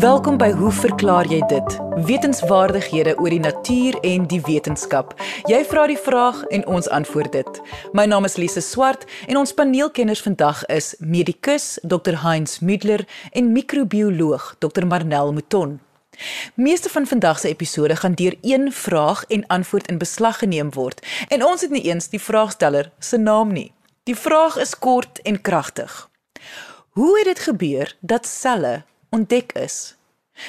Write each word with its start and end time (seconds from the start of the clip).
Welkom 0.00 0.36
by 0.36 0.50
Hoe 0.52 0.72
verklaar 0.72 1.24
jy 1.32 1.40
dit? 1.48 1.76
Wetenskapwaardighede 2.04 3.14
oor 3.16 3.32
die 3.32 3.40
natuur 3.40 3.96
en 4.04 4.26
die 4.28 4.40
wetenskap. 4.44 5.14
Jy 5.48 5.62
vra 5.64 5.86
die 5.88 5.96
vraag 5.96 6.42
en 6.52 6.66
ons 6.68 6.88
antwoord 6.92 7.32
dit. 7.32 7.60
My 7.96 8.04
naam 8.04 8.28
is 8.28 8.36
Lise 8.36 8.60
Swart 8.60 9.06
en 9.32 9.40
ons 9.40 9.54
paneelkenners 9.56 10.20
vandag 10.20 10.60
is 10.68 10.92
medikus 10.98 11.78
Dr. 11.80 12.20
Heinz 12.20 12.58
Müdler 12.60 13.08
en 13.32 13.48
microbioloog 13.52 14.56
Dr. 14.60 14.84
Marnel 14.84 15.32
Mouton. 15.32 15.80
Meeste 16.54 16.92
van 16.92 17.06
vandag 17.06 17.38
se 17.38 17.48
episode 17.48 17.96
gaan 17.96 18.12
deur 18.12 18.36
een 18.42 18.72
vraag 18.72 19.24
en 19.28 19.46
antwoord 19.46 19.88
in 19.88 19.98
beslag 19.98 20.38
geneem 20.44 20.68
word 20.76 21.00
en 21.28 21.44
ons 21.44 21.60
het 21.60 21.70
nie 21.70 21.88
eens 21.88 22.12
die 22.12 22.20
vraagsteller 22.20 22.92
se 22.98 23.16
naam 23.16 23.52
nie. 23.52 23.72
Die 24.04 24.16
vraag 24.16 24.56
is 24.56 24.78
kort 24.78 25.22
en 25.22 25.40
kragtig. 25.40 26.09
Hoe 26.90 27.18
het 27.18 27.24
dit 27.24 27.38
gebeur 27.38 27.96
dat 28.00 28.26
selle 28.26 28.82
ontdek 29.10 29.52
is. 29.52 29.96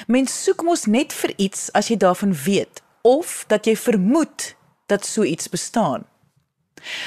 Mens 0.06 0.42
soek 0.42 0.62
mos 0.62 0.86
net 0.90 1.12
vir 1.12 1.32
iets 1.36 1.68
as 1.72 1.88
jy 1.88 1.96
daarvan 1.96 2.32
weet 2.34 2.82
of 3.02 3.44
dat 3.46 3.66
jy 3.66 3.76
vermoed 3.76 4.54
dat 4.90 5.06
so 5.06 5.22
iets 5.22 5.48
bestaan. 5.48 6.06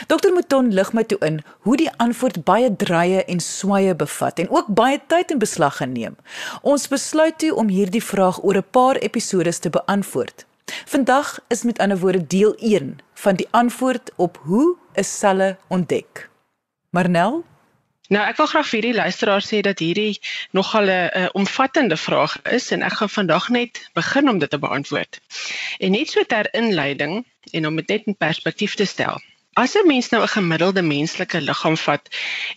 Dokter 0.08 0.32
Mouton 0.32 0.72
lig 0.72 0.94
my 0.94 1.04
toe 1.04 1.18
in 1.28 1.42
hoe 1.68 1.76
die 1.78 1.90
antwoord 2.00 2.44
baie 2.48 2.70
draaie 2.76 3.24
en 3.28 3.42
swaaye 3.44 3.96
bevat 3.96 4.40
en 4.40 4.50
ook 4.50 4.70
baie 4.72 5.02
tyd 5.08 5.34
in 5.36 5.42
beslag 5.42 5.82
geneem. 5.82 6.16
Ons 6.62 6.88
besluit 6.88 7.36
toe 7.44 7.52
om 7.56 7.68
hierdie 7.68 8.04
vraag 8.04 8.40
oor 8.44 8.58
'n 8.58 8.70
paar 8.72 8.96
episode 8.96 9.60
te 9.60 9.70
beantwoord. 9.70 10.46
Vandag 10.86 11.40
is 11.48 11.64
met 11.64 11.80
ander 11.80 12.00
woorde 12.00 12.28
deel 12.28 12.56
1 12.58 13.00
van 13.14 13.36
die 13.36 13.48
antwoord 13.52 14.12
op 14.16 14.40
hoe 14.44 14.78
'n 14.96 15.04
selle 15.04 15.58
ontdek. 15.68 16.30
Marnel 16.90 17.44
Nou 18.14 18.22
ek 18.22 18.38
wil 18.38 18.46
graag 18.46 18.68
vir 18.70 18.86
die 18.86 18.94
luisteraar 18.94 19.42
sê 19.42 19.60
dat 19.66 19.80
hierdie 19.82 20.20
nogal 20.54 20.90
'n 20.94 21.30
omvattende 21.34 21.98
vraag 21.98 22.36
is 22.58 22.72
en 22.72 22.84
ek 22.86 22.98
gaan 23.00 23.10
vandag 23.10 23.50
net 23.50 23.90
begin 23.94 24.30
om 24.30 24.40
dit 24.40 24.50
te 24.50 24.60
beantwoord. 24.60 25.22
En 25.80 25.92
net 25.92 26.10
so 26.10 26.24
ter 26.24 26.54
inleiding 26.54 27.26
en 27.52 27.68
om 27.68 27.76
dit 27.76 27.88
net 27.88 28.06
in 28.06 28.18
perspektief 28.18 28.76
te 28.76 28.86
stel. 28.86 29.22
As 29.54 29.74
'n 29.76 29.88
mens 29.88 30.10
nou 30.10 30.22
'n 30.22 30.36
gemiddelde 30.38 30.82
menslike 30.82 31.42
liggaam 31.42 31.78
vat 31.78 32.10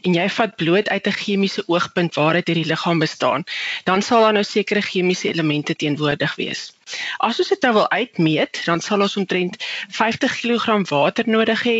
en 0.02 0.14
jy 0.14 0.28
vat 0.28 0.56
bloot 0.56 0.88
uit 0.88 1.06
'n 1.06 1.20
chemiese 1.22 1.62
oogpunt 1.66 2.14
waaruit 2.14 2.46
hierdie 2.46 2.66
liggaam 2.66 2.98
bestaan, 2.98 3.44
dan 3.84 4.02
sal 4.02 4.20
daar 4.20 4.32
nou 4.32 4.44
sekere 4.44 4.82
chemiese 4.82 5.28
elemente 5.28 5.76
teenwoordig 5.76 6.34
wees. 6.34 6.72
As 7.18 7.38
ons 7.38 7.48
dit 7.48 7.62
nou 7.62 7.72
wil 7.72 7.90
uitmeet, 7.90 8.62
dan 8.64 8.80
sal 8.80 9.00
ons 9.00 9.16
omtrent 9.16 9.56
50 9.90 10.40
kg 10.40 10.88
water 10.88 11.28
nodig 11.28 11.62
hê, 11.62 11.78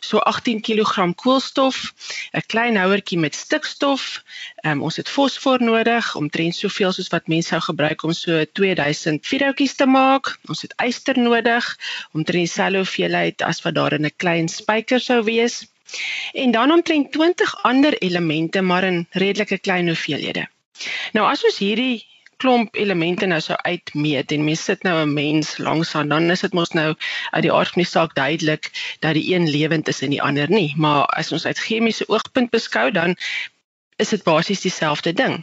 so 0.00 0.18
18 0.18 0.60
kg 0.60 1.14
koolstof, 1.14 1.92
'n 2.32 2.46
klein 2.46 2.76
houertjie 2.76 3.18
met 3.18 3.34
stikstof, 3.34 4.22
um, 4.64 4.82
ons 4.82 4.96
het 4.96 5.08
fosfor 5.08 5.62
nodig, 5.62 6.14
omtrent 6.16 6.54
soveel 6.54 6.92
soos 6.92 7.08
wat 7.08 7.28
mense 7.28 7.48
sou 7.48 7.60
gebruik 7.60 8.02
om 8.04 8.12
so 8.12 8.44
2000 8.44 9.26
vierhoutjies 9.26 9.74
te 9.78 9.86
maak. 9.86 10.34
Ons 10.48 10.62
het 10.66 10.74
yster 10.84 11.18
nodig, 11.18 11.64
omtrent 12.12 12.48
dieselfde 12.48 12.82
hoeveelheid 12.84 13.42
as 13.42 13.62
wat 13.64 13.74
daar 13.74 13.96
in 13.96 14.06
'n 14.06 14.16
klein 14.16 14.48
spyker 14.48 15.00
sou 15.00 15.22
wees. 15.24 15.66
En 16.32 16.50
dan 16.50 16.72
omtrent 16.72 17.12
20 17.12 17.62
ander 17.62 17.98
elemente 17.98 18.60
maar 18.60 18.84
in 18.84 19.06
redelike 19.10 19.58
klein 19.58 19.86
hoeveelhede. 19.86 20.48
Nou 21.12 21.26
as 21.26 21.44
ons 21.44 21.58
hierdie 21.58 22.06
klomp 22.42 22.76
elemente 22.76 23.26
nou 23.26 23.40
sou 23.44 23.58
uitmeet 23.62 24.32
en 24.32 24.44
mens 24.44 24.64
sit 24.70 24.82
nou 24.86 24.96
'n 25.02 25.14
mens 25.14 25.56
langs 25.58 25.94
aan 25.94 26.08
dan 26.14 26.30
is 26.30 26.46
dit 26.46 26.56
mos 26.60 26.72
nou 26.78 26.88
uit 27.30 27.42
die 27.42 27.52
aard 27.52 27.74
van 27.74 27.82
die 27.82 27.90
saak 27.90 28.14
duidelik 28.14 28.70
dat 29.00 29.14
die 29.14 29.34
een 29.34 29.50
lewend 29.50 29.88
is 29.88 30.02
en 30.02 30.10
die 30.16 30.22
ander 30.22 30.50
nie 30.50 30.74
maar 30.76 31.04
as 31.22 31.32
ons 31.32 31.46
uit 31.46 31.66
chemiese 31.68 32.08
oogpunt 32.08 32.50
beskou 32.50 32.90
dan 32.90 33.16
is 33.98 34.12
dit 34.14 34.22
basies 34.22 34.60
dieselfde 34.62 35.12
ding. 35.12 35.40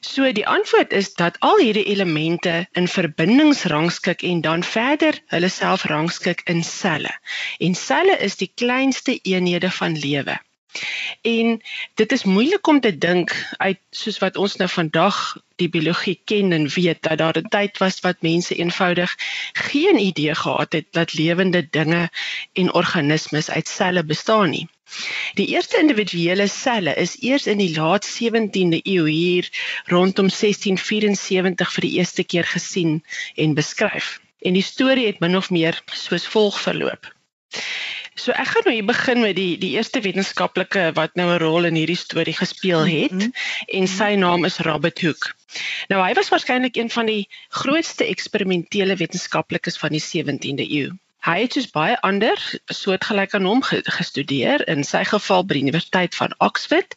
So 0.00 0.32
die 0.32 0.46
antwoord 0.48 0.92
is 0.92 1.10
dat 1.14 1.36
al 1.44 1.58
hierdie 1.60 1.84
elemente 1.92 2.54
in 2.72 2.88
verbindings 2.88 3.64
rangskik 3.72 4.24
en 4.24 4.40
dan 4.40 4.64
verder 4.64 5.20
hulle 5.34 5.50
self 5.52 5.84
rangskik 5.92 6.40
in 6.48 6.64
selle. 6.64 7.12
En 7.58 7.76
selle 7.76 8.16
is 8.28 8.40
die 8.40 8.50
kleinste 8.54 9.18
eenhede 9.22 9.70
van 9.70 9.98
lewe. 9.98 10.40
En 11.22 11.62
dit 11.94 12.12
is 12.12 12.24
moeilik 12.24 12.66
om 12.66 12.80
te 12.80 12.98
dink 12.98 13.34
uit 13.56 13.80
soos 13.90 14.18
wat 14.18 14.36
ons 14.36 14.56
nou 14.56 14.68
vandag 14.68 15.36
die 15.62 15.68
biologie 15.68 16.16
ken 16.24 16.52
en 16.52 16.68
weet 16.68 17.02
dat 17.06 17.18
daar 17.18 17.38
'n 17.38 17.48
tyd 17.48 17.78
was 17.78 18.00
wat 18.06 18.26
mense 18.26 18.54
eenvoudig 18.54 19.14
geen 19.52 19.98
idee 19.98 20.34
gehad 20.34 20.72
het 20.72 20.86
dat 20.90 21.14
lewende 21.14 21.68
dinge 21.70 22.10
en 22.52 22.74
organismes 22.74 23.50
uit 23.50 23.68
selle 23.68 24.04
bestaan 24.04 24.50
nie. 24.50 24.68
Die 25.34 25.46
eerste 25.46 25.78
individuele 25.78 26.48
selle 26.48 26.94
is 26.94 27.16
eers 27.20 27.46
in 27.46 27.58
die 27.58 27.74
laat 27.76 28.06
17de 28.10 28.80
eeu 28.82 29.06
hier 29.08 29.50
rondom 29.84 30.28
1674 30.28 31.72
vir 31.72 31.88
die 31.88 31.94
eerste 31.98 32.24
keer 32.24 32.44
gesien 32.44 33.04
en 33.34 33.54
beskryf. 33.54 34.20
En 34.38 34.52
die 34.52 34.62
storie 34.62 35.06
het 35.06 35.20
min 35.20 35.36
of 35.36 35.50
meer 35.50 35.82
soos 35.86 36.26
volg 36.26 36.60
verloop. 36.60 37.13
So 38.14 38.30
ek 38.30 38.46
gaan 38.46 38.62
nou 38.68 38.72
hier 38.76 38.86
begin 38.86 39.20
met 39.20 39.34
die 39.36 39.58
die 39.58 39.72
eerste 39.74 40.00
wetenskaplike 40.00 40.92
wat 40.94 41.16
nou 41.18 41.26
'n 41.32 41.40
rol 41.42 41.66
in 41.68 41.74
hierdie 41.74 41.98
storie 41.98 42.36
gespeel 42.36 42.86
het 42.86 43.12
mm 43.12 43.20
-hmm. 43.20 43.32
en 43.78 43.88
sy 43.88 44.14
naam 44.14 44.44
is 44.44 44.58
Robert 44.58 45.00
Hooke. 45.02 45.32
Nou 45.88 46.02
hy 46.02 46.12
was 46.14 46.30
waarskynlik 46.30 46.76
een 46.76 46.90
van 46.90 47.06
die 47.06 47.28
grootste 47.48 48.04
eksperimentele 48.04 48.96
wetenskaplikes 48.96 49.78
van 49.78 49.90
die 49.90 50.04
17de 50.04 50.66
eeu. 50.70 50.92
Hy 51.24 51.40
het 51.40 51.54
soos 51.56 51.70
baie 51.72 52.00
ander 52.04 52.38
soortgelyk 52.68 53.34
aan 53.34 53.46
hom 53.48 53.62
gestudeer 53.98 54.62
in 54.68 54.84
sy 54.84 55.04
geval 55.08 55.46
by 55.48 55.54
die 55.56 55.62
Universiteit 55.66 56.14
van 56.14 56.34
Oxford 56.38 56.94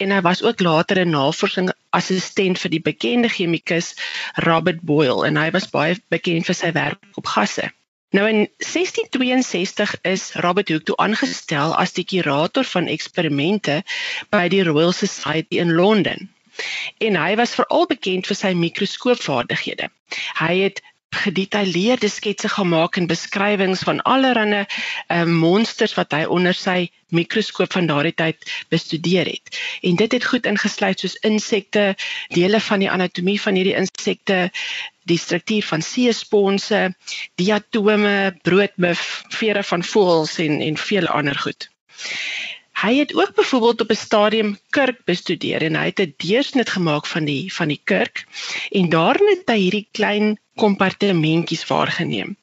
en 0.00 0.10
hy 0.10 0.20
was 0.24 0.42
ook 0.42 0.60
later 0.60 0.98
'n 1.04 1.10
navorsing 1.10 1.72
assistent 1.90 2.58
vir 2.58 2.70
die 2.70 2.80
bekende 2.80 3.28
chemikus 3.28 3.94
Robert 4.48 4.80
Boyle 4.80 5.26
en 5.26 5.36
hy 5.36 5.50
was 5.50 5.70
baie 5.70 6.00
bekend 6.08 6.46
vir 6.46 6.54
sy 6.54 6.72
werk 6.72 7.04
op 7.14 7.26
gasse. 7.26 7.70
Nou 8.16 8.28
in 8.28 8.46
1662 8.58 9.96
is 10.08 10.30
Robert 10.40 10.68
Hooke 10.72 10.84
toe 10.88 10.96
aangestel 10.96 11.74
as 11.76 11.92
die 11.92 12.04
kurator 12.08 12.64
van 12.64 12.86
eksperimente 12.88 13.82
by 14.32 14.46
die 14.48 14.62
Royal 14.64 14.94
Society 14.96 15.60
in 15.60 15.74
Londen. 15.76 16.30
En 17.04 17.18
hy 17.20 17.34
was 17.36 17.52
veral 17.58 17.84
bekend 17.90 18.30
vir 18.30 18.38
sy 18.38 18.54
mikroskoopvaardighede. 18.56 19.90
Hy 20.40 20.54
het 20.62 20.80
gedetailleerde 21.14 22.08
sketse 22.08 22.48
gemaak 22.48 22.96
en 22.96 23.06
beskrywings 23.06 23.82
van 23.86 24.02
allerlei 24.02 24.64
uh, 24.64 25.22
monsters 25.24 25.94
wat 25.94 26.12
hy 26.12 26.24
onder 26.24 26.54
sy 26.54 26.88
mikroskoop 27.14 27.72
van 27.72 27.86
daardie 27.86 28.14
tyd 28.14 28.50
bestudeer 28.68 29.30
het. 29.30 29.60
En 29.82 29.96
dit 29.96 30.12
het 30.12 30.24
goed 30.24 30.46
ingesluit 30.46 31.00
soos 31.00 31.14
insekte, 31.26 31.94
dele 32.34 32.60
van 32.60 32.82
die 32.82 32.90
anatomie 32.90 33.38
van 33.40 33.54
hierdie 33.54 33.76
insekte, 33.78 34.50
die 35.06 35.18
struktuur 35.18 35.62
van 35.62 35.82
seesponse, 35.82 36.82
diatome, 37.38 38.34
broodmuf, 38.42 39.22
vere 39.38 39.62
van 39.62 39.86
voëls 39.86 40.38
en 40.42 40.60
en 40.60 40.76
vele 40.76 41.08
ander 41.08 41.38
goed. 41.38 41.70
Hy 42.76 42.98
het 42.98 43.14
ook 43.16 43.34
byvoorbeeld 43.34 43.80
op 43.80 43.90
'n 43.90 43.94
stadium 44.06 44.58
kurk 44.70 44.98
bestudeer 45.04 45.62
en 45.62 45.76
hy 45.80 45.84
het 45.84 46.00
'n 46.00 46.14
deursnit 46.16 46.70
gemaak 46.70 47.06
van 47.06 47.24
die 47.24 47.54
van 47.54 47.68
die 47.68 47.80
kurk 47.84 48.26
en 48.70 48.88
daarin 48.88 49.28
het 49.28 49.48
hy 49.48 49.58
hierdie 49.58 49.88
klein 49.90 50.38
kompartementjies 50.54 51.64
waargeneem. 51.66 52.36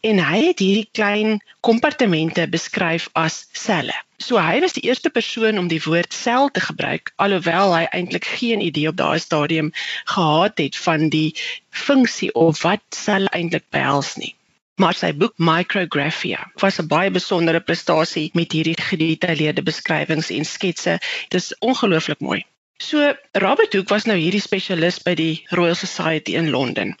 En 0.00 0.24
hy 0.24 0.40
het 0.46 0.58
hierdie 0.58 0.88
klein 0.92 1.40
kompartemente 1.60 2.48
beskryf 2.48 3.08
as 3.12 3.48
selle. 3.52 3.96
So 4.16 4.38
hy 4.38 4.60
was 4.60 4.72
die 4.72 4.88
eerste 4.88 5.10
persoon 5.10 5.58
om 5.58 5.68
die 5.68 5.82
woord 5.84 6.12
sel 6.12 6.48
te 6.48 6.60
gebruik 6.60 7.12
alhoewel 7.16 7.76
hy 7.76 7.84
eintlik 7.84 8.24
geen 8.24 8.60
idee 8.60 8.88
op 8.88 8.96
daai 8.96 9.18
stadium 9.18 9.72
gehad 10.04 10.58
het 10.58 10.76
van 10.76 11.08
die 11.08 11.36
funksie 11.70 12.34
of 12.34 12.62
wat 12.62 12.84
sel 12.88 13.24
eintlik 13.26 13.68
behels 13.70 14.16
nie 14.16 14.34
maar 14.80 14.96
sy 14.96 15.10
boek 15.12 15.34
Micrographia 15.36 16.46
was 16.62 16.78
'n 16.80 16.88
baie 16.88 17.10
besondere 17.10 17.60
prestasie 17.60 18.30
met 18.32 18.52
hierdie 18.56 18.78
gedetailleerde 18.80 19.62
beskrywings 19.62 20.30
en 20.30 20.44
sketse. 20.44 20.98
Dit 21.28 21.40
is 21.42 21.58
ongelooflik 21.58 22.20
mooi. 22.20 22.44
So 22.80 23.12
Robert 23.32 23.74
Hooke 23.74 23.92
was 23.92 24.06
nou 24.08 24.16
hierdie 24.16 24.40
spesialis 24.40 25.02
by 25.04 25.12
die 25.14 25.44
Royal 25.52 25.76
Society 25.76 26.32
in 26.40 26.48
Londen. 26.48 26.94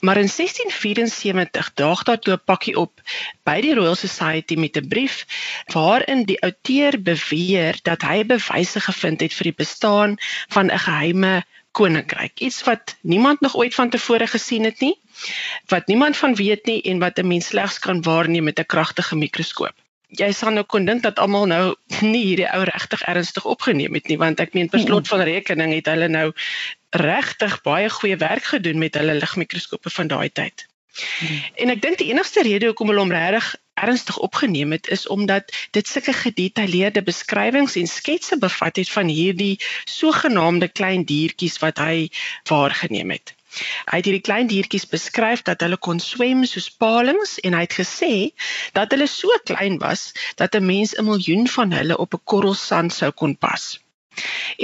Maar 0.00 0.16
in 0.16 0.30
1674 0.32 1.68
daag 1.76 2.02
daar 2.08 2.18
toe 2.18 2.32
'n 2.38 2.44
pakkie 2.44 2.76
op 2.80 3.02
by 3.44 3.60
die 3.60 3.74
Royal 3.74 3.94
Society 3.94 4.56
met 4.56 4.80
'n 4.80 4.88
brief 4.88 5.26
waarin 5.74 6.24
die 6.24 6.40
outeur 6.40 6.96
beweer 7.02 7.76
dat 7.82 8.02
hy 8.02 8.24
bewyse 8.24 8.80
gevind 8.80 9.20
het 9.20 9.34
vir 9.34 9.52
die 9.52 9.58
bestaan 9.64 10.16
van 10.48 10.72
'n 10.72 10.78
geheime 10.78 11.44
koninkryk. 11.78 12.40
Iets 12.42 12.62
wat 12.66 12.96
niemand 13.00 13.40
nog 13.40 13.56
ooit 13.56 13.74
van 13.74 13.90
tevore 13.90 14.26
gesien 14.26 14.66
het 14.66 14.80
nie 14.84 14.96
wat 15.66 15.86
niemand 15.86 16.16
van 16.16 16.34
weet 16.34 16.66
nie 16.66 16.80
en 16.82 16.98
wat 16.98 17.18
'n 17.18 17.26
mens 17.26 17.46
slegs 17.46 17.78
kan 17.78 18.02
waarneem 18.02 18.44
met 18.44 18.58
'n 18.58 18.66
kragtige 18.66 19.16
mikroskoop. 19.16 19.74
Jy 20.08 20.32
sal 20.32 20.50
nou 20.50 20.64
kon 20.64 20.84
dink 20.84 21.02
dat 21.02 21.18
almal 21.18 21.46
nou 21.46 21.76
nie 22.12 22.24
hierdie 22.24 22.50
ou 22.52 22.62
regtig 22.64 23.02
ernstig 23.02 23.44
opgeneem 23.44 23.94
het 23.94 24.08
nie 24.08 24.18
want 24.18 24.40
ek 24.40 24.54
meen 24.54 24.68
per 24.68 24.80
slot 24.80 25.08
van 25.08 25.20
rekening 25.20 25.74
het 25.74 25.86
hulle 25.86 26.08
nou 26.08 26.32
regtig 26.90 27.60
baie 27.62 27.90
goeie 27.90 28.16
werk 28.16 28.44
gedoen 28.44 28.78
met 28.78 28.94
hulle 28.94 29.14
ligmikroskope 29.14 29.90
van 29.90 30.06
daai 30.06 30.30
tyd. 30.32 30.66
Hmm. 31.18 31.42
En 31.54 31.70
ek 31.70 31.82
dink 31.82 31.98
die 31.98 32.10
enigste 32.10 32.42
rede 32.42 32.66
hoekom 32.66 32.88
hulle 32.88 33.00
hom 33.00 33.12
regtig 33.12 33.54
ernstig 33.86 34.18
opgeneem 34.18 34.72
het 34.72 34.88
is 34.96 35.06
omdat 35.06 35.54
dit 35.76 35.88
sulke 35.88 36.12
gedetailleerde 36.12 37.02
beskrywings 37.02 37.76
en 37.80 37.86
sketse 37.86 38.38
bevat 38.38 38.76
het 38.76 38.90
van 38.90 39.08
hierdie 39.08 39.56
sogenaamde 39.84 40.68
klein 40.68 41.04
diertjies 41.04 41.58
wat 41.64 41.78
hy 41.78 42.08
waargeneem 42.50 43.10
het. 43.16 43.34
Hy 43.90 43.98
het 44.00 44.06
hierdie 44.08 44.24
klein 44.28 44.48
diertjies 44.50 44.86
beskryf 44.92 45.42
dat 45.46 45.62
hulle 45.64 45.78
kon 45.86 46.00
swem 46.04 46.44
soos 46.50 46.68
palings 46.84 47.38
en 47.48 47.56
hy 47.56 47.62
het 47.64 47.76
gesê 47.80 48.12
dat 48.78 48.92
hulle 48.94 49.08
so 49.12 49.40
klein 49.50 49.78
was 49.84 50.02
dat 50.42 50.54
'n 50.58 50.66
mens 50.72 50.94
'n 50.94 51.08
miljoen 51.10 51.48
van 51.56 51.72
hulle 51.78 51.98
op 52.04 52.14
'n 52.14 52.24
korrel 52.32 52.54
sand 52.54 52.92
sou 52.92 53.10
kon 53.22 53.36
pas. 53.46 53.64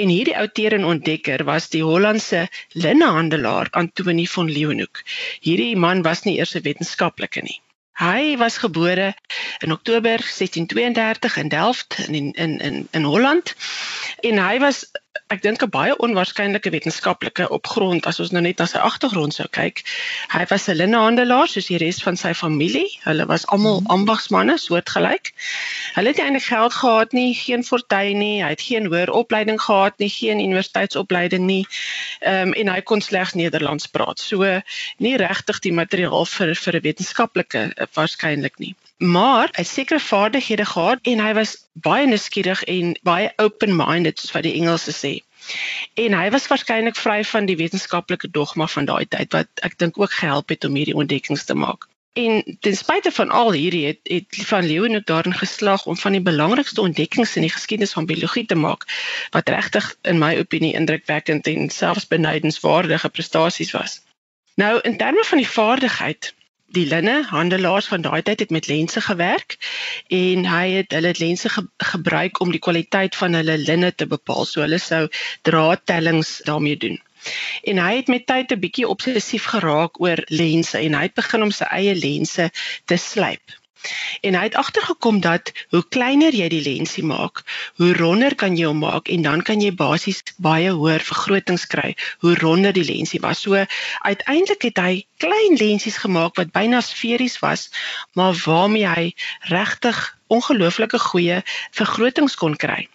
En 0.03 0.09
hierdie 0.09 0.37
outeer 0.43 0.73
en 0.79 0.85
ontdekker 0.93 1.45
was 1.51 1.69
die 1.75 1.83
Hollandse 1.83 2.49
linnehandelaar 2.85 3.69
Antoni 3.71 4.27
van 4.37 4.51
Leeuwenhoek. 4.57 5.03
Hierdie 5.41 5.77
man 5.77 6.03
was 6.03 6.25
nie 6.25 6.39
eers 6.39 6.55
'n 6.57 6.67
wetenskaplike 6.69 7.43
nie. 7.49 7.61
Hy 7.95 8.37
was 8.37 8.59
gebore 8.59 9.15
in 9.59 9.73
Oktober 9.73 10.19
1632 10.19 11.37
in 11.37 11.49
Delft 11.49 11.99
in 12.09 12.33
in 12.33 12.59
in 12.59 12.89
in 12.91 13.05
Holland 13.05 13.55
en 14.21 14.39
hy 14.39 14.59
was 14.59 14.91
ek 15.35 15.43
dink 15.43 15.63
'n 15.65 15.71
baie 15.75 15.95
onwaarskynlike 16.05 16.71
wetenskaplike 16.75 17.47
opgrond 17.57 18.07
as 18.11 18.19
ons 18.23 18.33
nou 18.35 18.43
net 18.45 18.59
na 18.59 18.67
sy 18.71 18.81
agtergrond 18.89 19.35
sou 19.37 19.47
kyk. 19.57 19.83
Hy 20.35 20.45
was 20.51 20.69
'n 20.69 20.79
linnehandelaar 20.81 21.49
soos 21.49 21.69
die 21.71 21.79
res 21.83 22.03
van 22.07 22.17
sy 22.17 22.33
familie. 22.35 22.89
Hulle 23.05 23.27
was 23.31 23.47
almal 23.47 23.81
mhm. 23.81 23.91
ambagsmanne 23.97 24.59
soortgelyk. 24.59 25.33
Hulle 25.97 26.13
het 26.13 26.23
eintlik 26.25 26.49
geld 26.51 26.75
gehad 26.81 27.13
nie, 27.13 27.35
geen 27.35 27.65
fortuin 27.65 28.19
nie, 28.19 28.43
hy 28.43 28.51
het 28.55 28.67
geen 28.69 28.87
hoër 28.91 29.11
opleiding 29.23 29.61
gehad 29.61 29.99
nie, 29.99 30.11
geen 30.11 30.41
universiteitsopleiding 30.41 31.45
nie. 31.47 31.65
Ehm 32.21 32.49
um, 32.49 32.53
en 32.53 32.75
hy 32.75 32.81
kon 32.83 33.01
slegs 33.01 33.35
Nederlands 33.35 33.87
praat. 33.87 34.19
So 34.19 34.61
nie 34.99 35.17
regtig 35.17 35.61
die 35.61 35.73
materiaal 35.73 36.27
vir 36.27 36.55
vir 36.55 36.75
'n 36.75 36.87
wetenskaplike 36.91 37.63
uh, 37.71 37.87
waarskynlik 37.95 38.59
nie 38.59 38.75
maar 39.05 39.49
hy 39.53 39.63
het 39.63 39.69
sekere 39.69 40.01
vaardighede 40.01 40.65
gehad 40.65 40.99
en 41.03 41.21
hy 41.21 41.33
was 41.37 41.57
baie 41.73 42.07
nuuskierig 42.07 42.63
en 42.65 42.95
baie 43.03 43.33
open-minded 43.37 44.19
soos 44.19 44.33
wat 44.37 44.47
die 44.47 44.55
Engelse 44.61 44.95
sê. 44.97 45.15
En 46.01 46.17
hy 46.17 46.29
was 46.33 46.47
waarskynlik 46.49 46.97
vry 46.97 47.19
van 47.29 47.49
die 47.51 47.57
wetenskaplike 47.61 48.31
dogma 48.33 48.67
van 48.77 48.89
daai 48.89 49.05
tyd 49.17 49.37
wat 49.37 49.65
ek 49.69 49.77
dink 49.79 49.99
ook 50.01 50.15
gehelp 50.21 50.55
het 50.55 50.65
om 50.65 50.79
hierdie 50.79 50.97
ontdekkings 50.97 51.45
te 51.45 51.55
maak. 51.55 51.89
En 52.15 52.57
ten 52.61 52.77
spyte 52.77 53.11
van 53.11 53.31
al 53.31 53.53
hierdie 53.53 53.87
het, 53.87 54.01
het 54.03 54.47
van 54.47 54.65
Leeuwenhoek 54.65 55.07
daarin 55.07 55.35
geslaag 55.35 55.87
om 55.91 55.97
van 55.99 56.15
die 56.15 56.23
belangrikste 56.23 56.81
ontdekkings 56.81 57.37
in 57.37 57.43
die 57.43 57.51
geskiedenis 57.51 57.93
van 57.93 58.07
biologie 58.07 58.47
te 58.47 58.55
maak 58.55 58.87
wat 59.35 59.49
regtig 59.51 59.89
in 60.03 60.19
my 60.23 60.37
opinie 60.39 60.73
indrukwekkend 60.79 61.51
en 61.51 61.71
selfs 61.71 62.07
benydenswaardige 62.07 63.09
prestasies 63.09 63.75
was. 63.75 64.01
Nou 64.55 64.79
in 64.81 64.97
terme 64.97 65.25
van 65.25 65.43
die 65.43 65.49
vaardigheid 65.49 66.35
die 66.75 66.87
linne 66.91 67.23
handelaars 67.31 67.89
van 67.93 68.05
daai 68.05 68.23
tyd 68.27 68.45
het 68.45 68.53
met 68.55 68.69
lense 68.71 69.01
gewerk 69.07 69.57
en 70.09 70.47
hy 70.49 70.67
het 70.79 70.95
hulle 70.97 71.15
lense 71.19 71.49
ge 71.57 71.65
gebruik 71.93 72.41
om 72.41 72.53
die 72.55 72.63
kwaliteit 72.67 73.17
van 73.17 73.39
hulle 73.39 73.59
linne 73.59 73.93
te 73.95 74.07
bepaal. 74.11 74.45
So 74.45 74.65
hulle 74.67 74.81
sou 74.83 75.07
draadtellings 75.49 76.41
daarmee 76.49 76.77
doen. 76.77 77.01
En 77.65 77.79
hy 77.81 77.93
het 77.97 78.09
met 78.13 78.27
tyd 78.27 78.53
'n 78.53 78.61
bietjie 78.61 78.89
obsessief 78.89 79.45
geraak 79.57 80.01
oor 80.01 80.25
lense 80.29 80.79
en 80.79 80.95
hy 80.95 81.05
het 81.09 81.21
begin 81.21 81.43
om 81.43 81.51
sy 81.51 81.69
eie 81.71 81.95
lense 81.95 82.51
te 82.85 82.97
slyp. 82.97 83.61
En 84.21 84.35
hy 84.35 84.43
het 84.49 84.55
agtergekom 84.55 85.21
dat 85.21 85.53
hoe 85.71 85.83
kleiner 85.89 86.35
jy 86.35 86.49
die 86.49 86.63
lensie 86.63 87.05
maak, 87.05 87.43
hoe 87.77 87.93
ronder 87.97 88.35
kan 88.35 88.57
jy 88.57 88.67
hom 88.71 88.83
maak 88.85 89.09
en 89.09 89.23
dan 89.23 89.43
kan 89.43 89.61
jy 89.61 89.73
basies 89.75 90.23
baie 90.37 90.71
hoër 90.73 91.05
vergrotings 91.05 91.67
kry 91.67 91.95
hoe 92.25 92.35
ronder 92.41 92.73
die 92.73 92.85
lensie 92.85 93.21
was. 93.21 93.45
So 93.45 93.65
uiteindelik 94.01 94.63
het 94.71 94.81
hy 94.81 94.95
klein 95.23 95.59
lensies 95.61 96.01
gemaak 96.03 96.37
wat 96.41 96.53
byna 96.53 96.81
sferies 96.81 97.39
was, 97.45 97.71
maar 98.15 98.35
waarmee 98.45 98.89
hy 98.89 99.07
regtig 99.53 100.03
ongelooflike 100.27 100.99
goeie 100.99 101.43
vergrotings 101.71 102.35
kon 102.41 102.57
kry. 102.57 102.89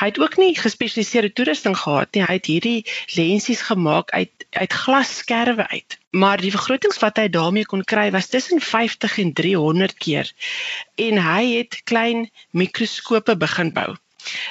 Hy 0.00 0.10
het 0.10 0.18
ook 0.18 0.36
nie 0.36 0.52
gespesialiseerde 0.58 1.32
toerusting 1.32 1.76
gehad 1.78 2.14
nie. 2.14 2.24
Hy 2.24 2.36
het 2.38 2.46
hierdie 2.46 2.86
lensies 3.16 3.62
gemaak 3.70 4.10
uit 4.10 4.30
uit 4.50 4.72
glasskerwe 4.72 5.68
uit. 5.68 5.98
Maar 6.10 6.40
die 6.42 6.50
vergrotings 6.50 6.98
wat 6.98 7.20
hy 7.22 7.28
daarmee 7.30 7.66
kon 7.66 7.84
kry 7.86 8.08
was 8.10 8.26
tussen 8.26 8.60
50 8.60 9.18
en 9.18 9.32
300 9.32 9.94
keer. 9.94 10.32
En 10.94 11.22
hy 11.22 11.44
het 11.54 11.80
klein 11.84 12.30
mikroskope 12.50 13.36
begin 13.36 13.72
bou. 13.72 13.94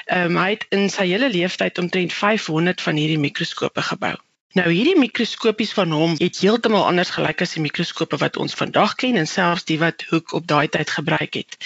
Ehm 0.05 0.31
um, 0.31 0.37
hy 0.41 0.49
het 0.55 0.65
in 0.73 0.89
sy 0.89 1.05
hele 1.11 1.29
lewenstyd 1.29 1.77
omtrent 1.77 2.13
500 2.13 2.81
van 2.81 2.95
hierdie 2.95 3.19
mikroskope 3.19 3.81
gebou. 3.91 4.15
Nou 4.57 4.65
hierdie 4.71 4.97
mikroskopies 4.97 5.75
van 5.77 5.91
hom 5.93 6.15
het 6.17 6.39
heeltemal 6.41 6.87
anders 6.89 7.11
gelyk 7.13 7.43
as 7.45 7.51
die 7.53 7.61
mikroskope 7.61 8.17
wat 8.17 8.37
ons 8.41 8.57
vandag 8.57 8.95
ken 8.97 9.19
en 9.21 9.27
selfs 9.29 9.67
die 9.69 9.77
wat 9.83 10.07
Hoek 10.09 10.33
op 10.39 10.47
daai 10.49 10.67
tyd 10.73 10.89
gebruik 10.89 11.37
het. 11.37 11.57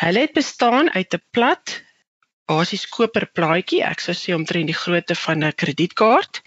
Hulle 0.00 0.24
het 0.24 0.32
bestaan 0.38 0.88
uit 0.94 1.12
'n 1.14 1.20
plat 1.30 1.82
basies 2.50 2.84
koperplaatjie. 2.96 3.82
Ek 3.86 4.00
sou 4.00 4.14
sê 4.16 4.34
omtrent 4.34 4.70
die 4.70 4.78
grootte 4.82 5.14
van 5.24 5.44
'n 5.44 5.52
kredietkaart. 5.62 6.42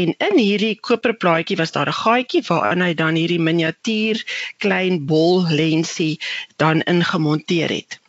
En 0.00 0.14
in 0.28 0.38
hierdie 0.38 0.78
koperplaatjie 0.88 1.56
was 1.62 1.72
daar 1.72 1.88
'n 1.88 2.00
gaatjie 2.04 2.42
waarin 2.48 2.82
hy 2.86 2.94
dan 2.94 3.14
hierdie 3.14 3.42
miniatuur 3.48 4.24
klein 4.58 5.06
bol 5.06 5.46
lensie 5.48 6.20
dan 6.56 6.82
ingemonteer 6.82 7.70
het. 7.70 8.00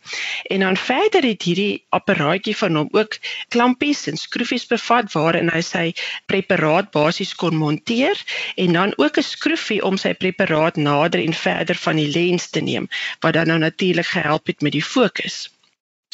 En 0.42 0.60
dan 0.60 0.76
verder 0.76 1.22
het 1.22 1.42
hierdie 1.42 1.84
apparaatjie 1.88 2.56
van 2.56 2.76
hom 2.76 2.88
ook 2.92 3.18
klampies 3.48 4.06
en 4.06 4.16
skroefies 4.16 4.66
bevat 4.66 5.12
waarin 5.12 5.50
hy 5.52 5.60
sy 5.60 5.84
preparaat 6.26 6.90
basies 6.94 7.34
kon 7.34 7.56
monteer 7.56 8.22
en 8.56 8.72
dan 8.72 8.94
ook 8.96 9.18
'n 9.18 9.28
skroefie 9.32 9.82
om 9.84 9.96
sy 9.96 10.14
preparaat 10.14 10.76
nader 10.76 11.20
en 11.20 11.34
verder 11.34 11.76
van 11.84 11.96
die 11.96 12.08
lens 12.08 12.50
te 12.50 12.60
neem 12.60 12.88
wat 13.20 13.32
dan 13.32 13.46
nou 13.46 13.58
natuurlik 13.58 14.06
gehelp 14.06 14.46
het 14.46 14.60
met 14.60 14.72
die 14.72 14.84
fokus. 14.84 15.57